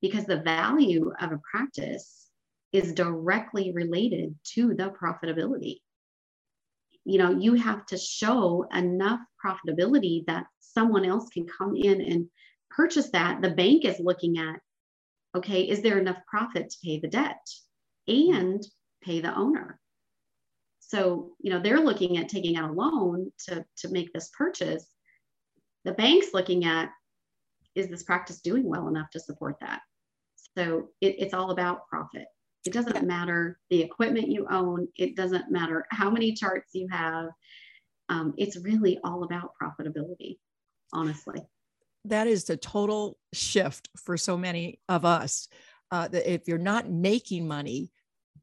Because 0.00 0.24
the 0.24 0.42
value 0.42 1.10
of 1.20 1.32
a 1.32 1.40
practice 1.50 2.28
is 2.72 2.92
directly 2.92 3.72
related 3.72 4.36
to 4.54 4.74
the 4.74 4.90
profitability. 4.90 5.80
You 7.04 7.18
know, 7.18 7.32
you 7.32 7.54
have 7.54 7.84
to 7.86 7.98
show 7.98 8.68
enough 8.72 9.18
profitability 9.44 10.26
that 10.26 10.46
someone 10.60 11.04
else 11.04 11.28
can 11.30 11.48
come 11.58 11.74
in 11.74 12.00
and 12.00 12.28
purchase 12.74 13.10
that, 13.10 13.40
the 13.42 13.50
bank 13.50 13.84
is 13.84 14.00
looking 14.00 14.38
at, 14.38 14.60
okay, 15.36 15.62
is 15.62 15.82
there 15.82 15.98
enough 15.98 16.18
profit 16.26 16.70
to 16.70 16.76
pay 16.84 16.98
the 16.98 17.08
debt 17.08 17.40
and 18.08 18.62
pay 19.02 19.20
the 19.20 19.34
owner? 19.34 19.80
So, 20.80 21.32
you 21.40 21.50
know, 21.50 21.60
they're 21.60 21.80
looking 21.80 22.18
at 22.18 22.28
taking 22.28 22.56
out 22.56 22.70
a 22.70 22.72
loan 22.72 23.32
to, 23.48 23.64
to 23.78 23.88
make 23.88 24.12
this 24.12 24.30
purchase. 24.36 24.86
The 25.84 25.92
bank's 25.92 26.34
looking 26.34 26.64
at, 26.64 26.90
is 27.74 27.88
this 27.88 28.02
practice 28.02 28.40
doing 28.40 28.64
well 28.64 28.88
enough 28.88 29.10
to 29.10 29.20
support 29.20 29.56
that? 29.60 29.80
So 30.56 30.90
it, 31.00 31.16
it's 31.18 31.34
all 31.34 31.50
about 31.50 31.88
profit. 31.88 32.26
It 32.64 32.72
doesn't 32.72 33.06
matter 33.06 33.58
the 33.70 33.82
equipment 33.82 34.30
you 34.30 34.46
own. 34.50 34.88
It 34.96 35.16
doesn't 35.16 35.50
matter 35.50 35.84
how 35.90 36.10
many 36.10 36.32
charts 36.32 36.70
you 36.74 36.86
have. 36.90 37.28
Um, 38.08 38.34
it's 38.36 38.56
really 38.56 38.98
all 39.02 39.24
about 39.24 39.52
profitability, 39.60 40.38
honestly 40.92 41.40
that 42.06 42.26
is 42.26 42.44
the 42.44 42.56
total 42.56 43.16
shift 43.32 43.88
for 43.96 44.16
so 44.16 44.36
many 44.36 44.80
of 44.88 45.04
us. 45.04 45.48
Uh, 45.90 46.08
that 46.08 46.30
if 46.30 46.48
you're 46.48 46.58
not 46.58 46.90
making 46.90 47.46
money, 47.46 47.90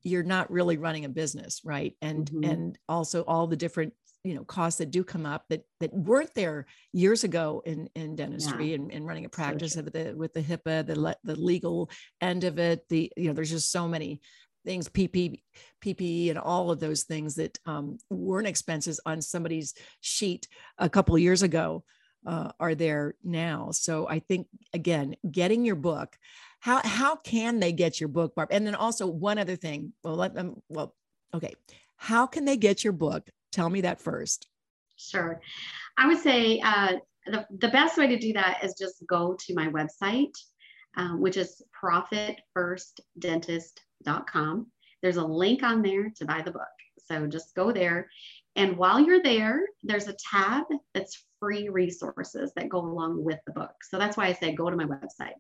you're 0.04 0.24
not 0.24 0.50
really 0.52 0.78
running 0.78 1.06
a 1.06 1.10
business, 1.10 1.62
right? 1.64 1.96
And 2.02 2.30
mm-hmm. 2.30 2.50
and 2.50 2.80
also 2.88 3.24
all 3.24 3.48
the 3.48 3.58
different 3.58 3.94
you 4.24 4.36
know 4.36 4.44
costs 4.44 4.78
that 4.78 4.92
do 4.92 5.04
come 5.04 5.26
up 5.26 5.46
that 5.50 5.64
that 5.80 5.94
weren't 5.94 6.34
there 6.36 6.66
years 6.94 7.24
ago 7.24 7.62
in 7.66 7.90
in 7.96 8.16
dentistry 8.16 8.70
yeah. 8.70 8.76
and, 8.76 8.92
and 8.92 9.06
running 9.06 9.26
a 9.26 9.30
practice 9.30 9.74
so 9.74 9.82
the, 9.82 10.14
with 10.16 10.34
the 10.34 10.42
HIPAA, 10.42 10.86
the 10.86 11.00
le- 11.00 11.16
the 11.24 11.36
legal 11.36 11.90
end 12.22 12.44
of 12.44 12.60
it. 12.60 12.88
The 12.90 13.12
you 13.18 13.28
know 13.28 13.34
there's 13.34 13.52
just 13.52 13.72
so 13.72 13.88
many 13.88 14.22
things 14.64 14.88
PP, 14.88 15.42
PPE 15.84 16.30
and 16.30 16.38
all 16.38 16.70
of 16.70 16.80
those 16.80 17.04
things 17.04 17.36
that 17.36 17.58
um, 17.66 17.98
weren't 18.12 18.48
expenses 18.48 19.00
on 19.08 19.20
somebody's 19.20 19.74
sheet 20.02 20.48
a 20.78 20.88
couple 20.88 21.16
of 21.16 21.22
years 21.22 21.42
ago 21.42 21.84
uh, 22.26 22.52
are 22.60 22.76
there 22.76 23.16
now. 23.24 23.72
So 23.72 24.08
I 24.08 24.20
think 24.20 24.48
again, 24.74 25.16
getting 25.30 25.66
your 25.66 25.76
book. 25.76 26.18
How 26.60 26.82
how 26.84 27.16
can 27.16 27.60
they 27.60 27.72
get 27.72 28.00
your 28.00 28.10
book, 28.10 28.36
Barb? 28.36 28.50
And 28.52 28.68
then 28.68 28.76
also 28.76 29.08
one 29.08 29.40
other 29.40 29.56
thing. 29.56 29.94
Well, 30.04 30.16
let 30.16 30.36
them. 30.36 30.62
Well, 30.70 30.94
Okay. 31.34 31.54
How 31.96 32.28
can 32.28 32.46
they 32.46 32.56
get 32.58 32.84
your 32.84 32.94
book? 32.94 33.30
Tell 33.52 33.70
me 33.70 33.82
that 33.82 34.02
first. 34.02 34.48
Sure. 34.98 35.40
I 35.98 36.08
would 36.08 36.20
say 36.20 36.60
uh, 36.60 36.94
the, 37.26 37.46
the 37.60 37.68
best 37.70 37.98
way 37.98 38.08
to 38.08 38.18
do 38.18 38.34
that 38.34 38.64
is 38.64 38.76
just 38.80 39.04
go 39.08 39.36
to 39.40 39.54
my 39.54 39.68
website, 39.68 40.34
um, 40.98 41.22
which 41.22 41.38
is 41.38 41.62
profitfirstdentist.com. 41.82 44.68
There's 45.02 45.18
a 45.18 45.26
link 45.26 45.64
on 45.64 45.82
there 45.82 46.12
to 46.18 46.26
buy 46.26 46.44
the 46.44 46.52
book. 46.52 46.68
So 47.06 47.26
just 47.28 47.56
go 47.56 47.72
there. 47.72 48.10
And 48.56 48.78
while 48.78 49.00
you're 49.00 49.24
there, 49.24 49.62
there's 49.84 50.08
a 50.08 50.16
tab 50.32 50.66
that's 50.94 51.26
free 51.42 51.68
resources 51.70 52.54
that 52.56 52.70
go 52.70 52.80
along 52.80 53.22
with 53.24 53.40
the 53.46 53.52
book. 53.52 53.74
So 53.90 53.98
that's 53.98 54.16
why 54.16 54.28
I 54.28 54.34
say 54.34 54.54
go 54.54 54.70
to 54.70 54.78
my 54.78 54.86
website, 54.86 55.34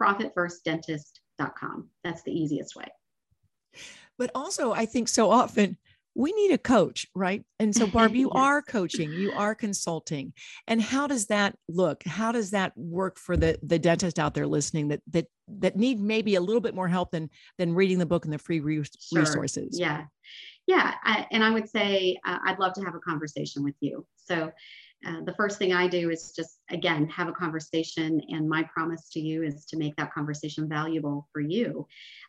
profitfirstdentist.com. 0.00 1.88
That's 2.04 2.22
the 2.22 2.32
easiest 2.32 2.76
way. 2.76 2.86
But 4.18 4.30
also, 4.34 4.72
I 4.72 4.84
think 4.86 5.08
so 5.08 5.30
often 5.30 5.78
we 6.14 6.32
need 6.32 6.52
a 6.52 6.58
coach, 6.58 7.06
right? 7.14 7.44
And 7.60 7.74
so, 7.74 7.86
Barb, 7.86 8.14
you 8.14 8.30
yes. 8.34 8.42
are 8.42 8.60
coaching, 8.60 9.12
you 9.12 9.32
are 9.32 9.54
consulting, 9.54 10.32
and 10.66 10.82
how 10.82 11.06
does 11.06 11.26
that 11.26 11.56
look? 11.68 12.02
How 12.04 12.32
does 12.32 12.50
that 12.50 12.76
work 12.76 13.18
for 13.18 13.36
the 13.36 13.58
the 13.62 13.78
dentist 13.78 14.18
out 14.18 14.34
there 14.34 14.46
listening 14.46 14.88
that 14.88 15.00
that 15.12 15.26
that 15.60 15.76
need 15.76 16.00
maybe 16.00 16.34
a 16.34 16.40
little 16.40 16.60
bit 16.60 16.74
more 16.74 16.88
help 16.88 17.12
than 17.12 17.30
than 17.56 17.72
reading 17.72 17.98
the 17.98 18.06
book 18.06 18.24
and 18.24 18.34
the 18.34 18.38
free 18.38 18.58
re- 18.58 18.82
sure. 18.82 19.20
resources? 19.20 19.78
Yeah, 19.78 20.06
yeah, 20.66 20.94
I, 21.02 21.26
and 21.30 21.42
I 21.42 21.50
would 21.50 21.68
say 21.68 22.18
uh, 22.26 22.38
I'd 22.44 22.58
love 22.58 22.74
to 22.74 22.82
have 22.82 22.94
a 22.94 23.00
conversation 23.00 23.62
with 23.62 23.76
you. 23.80 24.04
So 24.16 24.50
uh, 25.06 25.20
the 25.24 25.34
first 25.34 25.58
thing 25.58 25.72
I 25.72 25.86
do 25.86 26.10
is 26.10 26.32
just, 26.32 26.58
again, 26.70 27.08
have 27.08 27.28
a 27.28 27.32
conversation. 27.32 28.20
And 28.30 28.48
my 28.48 28.64
promise 28.64 29.08
to 29.10 29.20
you 29.20 29.42
is 29.42 29.64
to 29.66 29.76
make 29.76 29.94
that 29.96 30.12
conversation 30.12 30.68
valuable 30.68 31.28
for 31.32 31.40
you, 31.40 31.86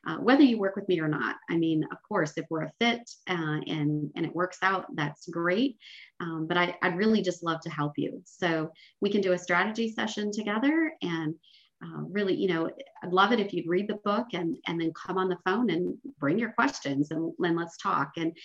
uh, 0.08 0.18
whether 0.18 0.44
you 0.44 0.60
work 0.60 0.76
with 0.76 0.88
me 0.88 1.00
or 1.00 1.08
not. 1.08 1.38
I 1.50 1.58
mean, 1.58 1.84
of 1.92 1.98
course, 2.08 2.34
if 2.38 2.46
we're 2.50 2.64
a 2.64 2.72
fit 2.80 3.10
uh, 3.28 3.60
and, 3.68 4.12
and 4.16 4.26
it 4.26 4.36
works 4.36 4.60
out, 4.62 4.86
that's 4.96 5.28
great. 5.28 5.78
Um, 6.20 6.46
but 6.48 6.58
I, 6.58 6.76
I'd 6.84 6.98
really 6.98 7.22
just 7.22 7.44
love 7.44 7.62
to 7.62 7.70
help 7.70 7.94
you. 7.98 8.22
So 8.26 8.72
we 9.02 9.10
can 9.10 9.22
do 9.22 9.34
a 9.34 9.38
strategy 9.38 9.92
session 9.92 10.32
together 10.32 10.94
and 11.02 11.36
uh, 11.84 12.02
really, 12.10 12.36
you 12.36 12.50
know, 12.50 12.70
I'd 13.04 13.14
love 13.14 13.32
it 13.32 13.40
if 13.40 13.54
you'd 13.54 13.68
read 13.68 13.88
the 13.88 14.00
book 14.04 14.28
and 14.34 14.58
and 14.68 14.80
then 14.82 14.92
come 14.94 15.18
on 15.18 15.30
the 15.30 15.38
phone 15.46 15.70
and 15.70 15.98
bring 16.20 16.38
your 16.38 16.52
questions 16.52 17.12
and, 17.12 17.34
and 17.40 17.56
let's 17.56 17.78
talk. 17.78 18.12
And 18.18 18.36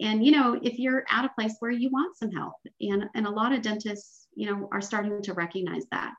and 0.00 0.24
you 0.24 0.32
know, 0.32 0.58
if 0.62 0.78
you're 0.78 1.04
at 1.08 1.24
a 1.24 1.32
place 1.38 1.54
where 1.60 1.70
you 1.70 1.88
want 1.90 2.16
some 2.16 2.32
help, 2.32 2.54
and 2.80 3.04
and 3.14 3.26
a 3.26 3.30
lot 3.30 3.52
of 3.52 3.62
dentists, 3.62 4.26
you 4.34 4.50
know, 4.50 4.68
are 4.72 4.80
starting 4.80 5.22
to 5.22 5.34
recognize 5.34 5.84
that 5.92 6.14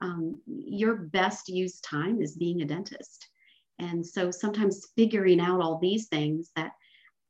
um, 0.00 0.40
your 0.46 0.94
best 0.96 1.48
use 1.48 1.80
time 1.80 2.22
is 2.22 2.36
being 2.36 2.62
a 2.62 2.66
dentist. 2.66 3.28
And 3.78 4.06
so 4.06 4.30
sometimes 4.30 4.88
figuring 4.96 5.40
out 5.40 5.60
all 5.60 5.78
these 5.78 6.06
things 6.06 6.50
that 6.54 6.72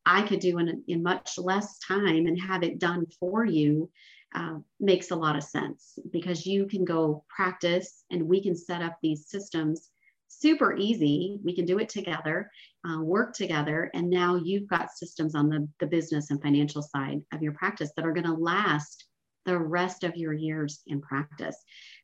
I 0.04 0.22
could 0.22 0.40
do 0.40 0.58
in, 0.58 0.82
in 0.88 1.02
much 1.02 1.38
less 1.38 1.78
time 1.78 2.26
and 2.26 2.40
have 2.40 2.62
it 2.62 2.78
done 2.78 3.06
for 3.20 3.44
you 3.44 3.90
uh, 4.34 4.58
makes 4.80 5.10
a 5.10 5.16
lot 5.16 5.36
of 5.36 5.42
sense 5.42 5.98
because 6.10 6.46
you 6.46 6.66
can 6.66 6.84
go 6.84 7.24
practice 7.28 8.04
and 8.10 8.28
we 8.28 8.42
can 8.42 8.56
set 8.56 8.82
up 8.82 8.96
these 9.02 9.28
systems 9.28 9.90
super 10.28 10.76
easy. 10.76 11.38
We 11.44 11.54
can 11.54 11.66
do 11.66 11.78
it 11.78 11.88
together, 11.88 12.50
uh, 12.88 13.00
work 13.00 13.34
together, 13.34 13.90
and 13.94 14.08
now 14.08 14.36
you've 14.36 14.68
got 14.68 14.90
systems 14.90 15.34
on 15.34 15.48
the, 15.48 15.68
the 15.78 15.86
business 15.86 16.30
and 16.30 16.40
financial 16.40 16.82
side 16.82 17.20
of 17.32 17.42
your 17.42 17.52
practice 17.52 17.90
that 17.96 18.06
are 18.06 18.12
going 18.12 18.26
to 18.26 18.32
last 18.32 19.04
the 19.44 19.58
rest 19.58 20.04
of 20.04 20.16
your 20.16 20.32
years 20.32 20.80
in 20.86 21.00
practice. 21.00 21.56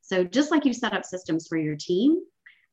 So, 0.02 0.24
just 0.24 0.50
like 0.50 0.64
you 0.64 0.72
set 0.72 0.92
up 0.92 1.04
systems 1.04 1.46
for 1.48 1.56
your 1.56 1.76
team 1.76 2.16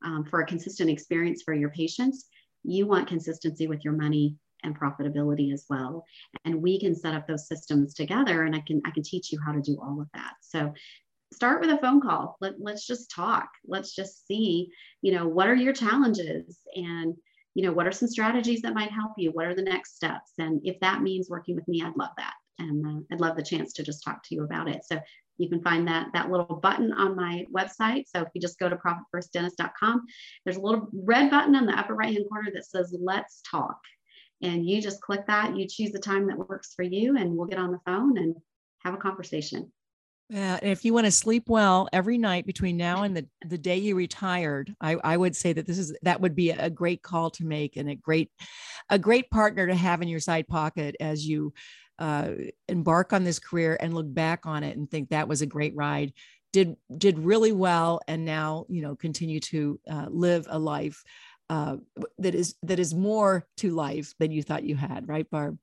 um, 0.04 0.24
for 0.24 0.40
a 0.40 0.46
consistent 0.46 0.90
experience 0.90 1.42
for 1.42 1.54
your 1.54 1.70
patients, 1.70 2.26
you 2.62 2.86
want 2.86 3.08
consistency 3.08 3.66
with 3.66 3.84
your 3.84 3.94
money 3.94 4.36
and 4.62 4.78
profitability 4.78 5.52
as 5.52 5.64
well. 5.68 6.04
And 6.44 6.62
we 6.62 6.78
can 6.80 6.94
set 6.94 7.14
up 7.14 7.26
those 7.26 7.48
systems 7.48 7.94
together 7.94 8.44
and 8.44 8.54
i 8.54 8.60
can 8.60 8.82
i 8.84 8.90
can 8.90 9.02
teach 9.02 9.32
you 9.32 9.38
how 9.44 9.52
to 9.52 9.60
do 9.60 9.78
all 9.80 10.00
of 10.00 10.08
that. 10.14 10.34
So 10.40 10.72
start 11.32 11.60
with 11.60 11.70
a 11.70 11.78
phone 11.78 12.00
call. 12.00 12.36
Let, 12.40 12.54
let's 12.60 12.86
just 12.86 13.10
talk. 13.10 13.48
Let's 13.66 13.94
just 13.94 14.26
see 14.26 14.70
you 15.02 15.12
know 15.12 15.26
what 15.26 15.48
are 15.48 15.54
your 15.54 15.72
challenges? 15.72 16.58
And 16.74 17.14
you 17.54 17.62
know 17.62 17.72
what 17.72 17.86
are 17.86 17.92
some 17.92 18.08
strategies 18.08 18.62
that 18.62 18.74
might 18.74 18.90
help 18.90 19.12
you? 19.16 19.30
What 19.30 19.46
are 19.46 19.54
the 19.54 19.62
next 19.62 19.96
steps? 19.96 20.32
And 20.38 20.60
if 20.64 20.78
that 20.80 21.02
means 21.02 21.30
working 21.30 21.54
with 21.54 21.68
me 21.68 21.82
i'd 21.82 21.96
love 21.96 22.12
that. 22.16 22.34
And 22.58 22.86
uh, 22.86 23.00
i'd 23.12 23.20
love 23.20 23.36
the 23.36 23.42
chance 23.42 23.72
to 23.74 23.82
just 23.82 24.04
talk 24.04 24.22
to 24.24 24.34
you 24.34 24.44
about 24.44 24.68
it. 24.68 24.84
So 24.84 24.98
you 25.38 25.50
can 25.50 25.62
find 25.62 25.86
that 25.86 26.08
that 26.14 26.30
little 26.30 26.56
button 26.56 26.92
on 26.92 27.14
my 27.14 27.44
website. 27.54 28.04
So 28.08 28.22
if 28.22 28.28
you 28.34 28.40
just 28.40 28.58
go 28.58 28.68
to 28.68 28.76
profitfirstdentist.com 28.76 30.04
there's 30.44 30.56
a 30.56 30.62
little 30.62 30.88
red 30.92 31.30
button 31.30 31.54
on 31.54 31.66
the 31.66 31.78
upper 31.78 31.94
right 31.94 32.12
hand 32.12 32.26
corner 32.28 32.50
that 32.54 32.66
says 32.66 32.94
let's 32.98 33.42
talk 33.50 33.78
and 34.42 34.68
you 34.68 34.80
just 34.82 35.00
click 35.00 35.26
that, 35.26 35.56
you 35.56 35.66
choose 35.66 35.92
the 35.92 35.98
time 35.98 36.26
that 36.28 36.38
works 36.38 36.74
for 36.74 36.82
you, 36.82 37.16
and 37.16 37.36
we'll 37.36 37.46
get 37.46 37.58
on 37.58 37.72
the 37.72 37.80
phone 37.86 38.18
and 38.18 38.34
have 38.80 38.94
a 38.94 38.98
conversation. 38.98 39.72
Yeah, 40.28 40.58
if 40.60 40.84
you 40.84 40.92
want 40.92 41.06
to 41.06 41.12
sleep 41.12 41.44
well 41.48 41.88
every 41.92 42.18
night 42.18 42.46
between 42.46 42.76
now 42.76 43.04
and 43.04 43.16
the, 43.16 43.28
the 43.46 43.58
day 43.58 43.76
you 43.76 43.94
retired, 43.94 44.74
I, 44.80 44.96
I 45.04 45.16
would 45.16 45.36
say 45.36 45.52
that 45.52 45.66
this 45.66 45.78
is 45.78 45.96
that 46.02 46.20
would 46.20 46.34
be 46.34 46.50
a 46.50 46.68
great 46.68 47.00
call 47.00 47.30
to 47.30 47.44
make 47.44 47.76
and 47.76 47.88
a 47.88 47.94
great 47.94 48.30
a 48.90 48.98
great 48.98 49.30
partner 49.30 49.68
to 49.68 49.74
have 49.74 50.02
in 50.02 50.08
your 50.08 50.18
side 50.18 50.48
pocket 50.48 50.96
as 50.98 51.24
you 51.24 51.54
uh, 52.00 52.30
embark 52.66 53.12
on 53.12 53.22
this 53.22 53.38
career 53.38 53.76
and 53.80 53.94
look 53.94 54.12
back 54.12 54.46
on 54.46 54.64
it 54.64 54.76
and 54.76 54.90
think 54.90 55.10
that 55.10 55.28
was 55.28 55.42
a 55.42 55.46
great 55.46 55.76
ride. 55.76 56.12
Did 56.52 56.76
did 56.98 57.20
really 57.20 57.52
well 57.52 58.00
and 58.08 58.24
now 58.24 58.66
you 58.68 58.82
know 58.82 58.96
continue 58.96 59.38
to 59.40 59.78
uh, 59.88 60.06
live 60.08 60.48
a 60.50 60.58
life 60.58 61.04
uh, 61.50 61.76
that 62.18 62.34
is 62.34 62.54
that 62.62 62.78
is 62.78 62.94
more 62.94 63.46
to 63.58 63.70
life 63.70 64.14
than 64.18 64.30
you 64.30 64.42
thought 64.42 64.64
you 64.64 64.76
had, 64.76 65.08
right, 65.08 65.28
Barb? 65.30 65.58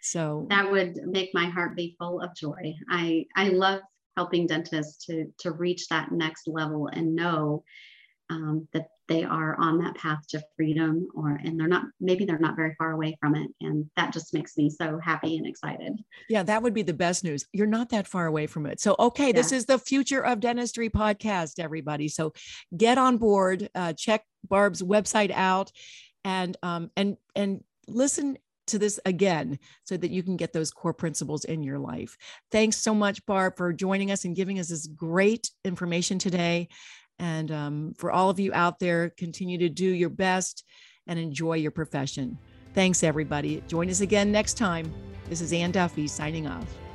So 0.00 0.46
that 0.50 0.70
would 0.70 0.96
make 1.04 1.30
my 1.34 1.46
heart 1.46 1.76
be 1.76 1.96
full 1.98 2.20
of 2.20 2.34
joy. 2.34 2.74
I 2.90 3.26
I 3.34 3.48
love 3.48 3.80
helping 4.16 4.46
dentists 4.46 5.04
to 5.06 5.26
to 5.40 5.52
reach 5.52 5.88
that 5.88 6.12
next 6.12 6.48
level 6.48 6.88
and 6.88 7.14
know 7.14 7.64
um, 8.30 8.68
that 8.72 8.88
they 9.08 9.24
are 9.24 9.56
on 9.58 9.78
that 9.78 9.94
path 9.96 10.26
to 10.28 10.42
freedom 10.56 11.08
or 11.14 11.40
and 11.44 11.58
they're 11.58 11.68
not 11.68 11.84
maybe 12.00 12.24
they're 12.24 12.38
not 12.38 12.56
very 12.56 12.74
far 12.78 12.92
away 12.92 13.16
from 13.20 13.34
it 13.34 13.50
and 13.60 13.88
that 13.96 14.12
just 14.12 14.34
makes 14.34 14.56
me 14.56 14.68
so 14.68 14.98
happy 15.02 15.36
and 15.36 15.46
excited 15.46 15.92
yeah 16.28 16.42
that 16.42 16.62
would 16.62 16.74
be 16.74 16.82
the 16.82 16.94
best 16.94 17.24
news 17.24 17.44
you're 17.52 17.66
not 17.66 17.88
that 17.88 18.06
far 18.06 18.26
away 18.26 18.46
from 18.46 18.66
it 18.66 18.80
so 18.80 18.94
okay 18.98 19.28
yeah. 19.28 19.32
this 19.32 19.52
is 19.52 19.66
the 19.66 19.78
future 19.78 20.24
of 20.24 20.40
dentistry 20.40 20.88
podcast 20.90 21.58
everybody 21.58 22.08
so 22.08 22.32
get 22.76 22.98
on 22.98 23.16
board 23.16 23.68
uh, 23.74 23.92
check 23.92 24.22
barb's 24.48 24.82
website 24.82 25.30
out 25.32 25.70
and 26.24 26.56
um 26.62 26.90
and 26.96 27.16
and 27.34 27.62
listen 27.88 28.36
to 28.66 28.78
this 28.78 28.98
again 29.06 29.58
so 29.84 29.96
that 29.96 30.10
you 30.10 30.22
can 30.22 30.36
get 30.36 30.52
those 30.52 30.70
core 30.70 30.92
principles 30.92 31.44
in 31.44 31.62
your 31.62 31.78
life. 31.78 32.16
Thanks 32.50 32.76
so 32.76 32.94
much, 32.94 33.24
Barb, 33.26 33.56
for 33.56 33.72
joining 33.72 34.10
us 34.10 34.24
and 34.24 34.34
giving 34.34 34.58
us 34.58 34.68
this 34.68 34.86
great 34.86 35.50
information 35.64 36.18
today. 36.18 36.68
And 37.18 37.50
um, 37.50 37.94
for 37.96 38.10
all 38.10 38.30
of 38.30 38.38
you 38.38 38.52
out 38.52 38.78
there, 38.78 39.10
continue 39.10 39.58
to 39.58 39.68
do 39.68 39.86
your 39.86 40.10
best 40.10 40.64
and 41.06 41.18
enjoy 41.18 41.54
your 41.54 41.70
profession. 41.70 42.38
Thanks, 42.74 43.02
everybody. 43.02 43.62
Join 43.68 43.88
us 43.88 44.00
again 44.00 44.30
next 44.30 44.54
time. 44.54 44.92
This 45.28 45.40
is 45.40 45.52
Anne 45.52 45.72
Duffy 45.72 46.06
signing 46.08 46.46
off. 46.46 46.85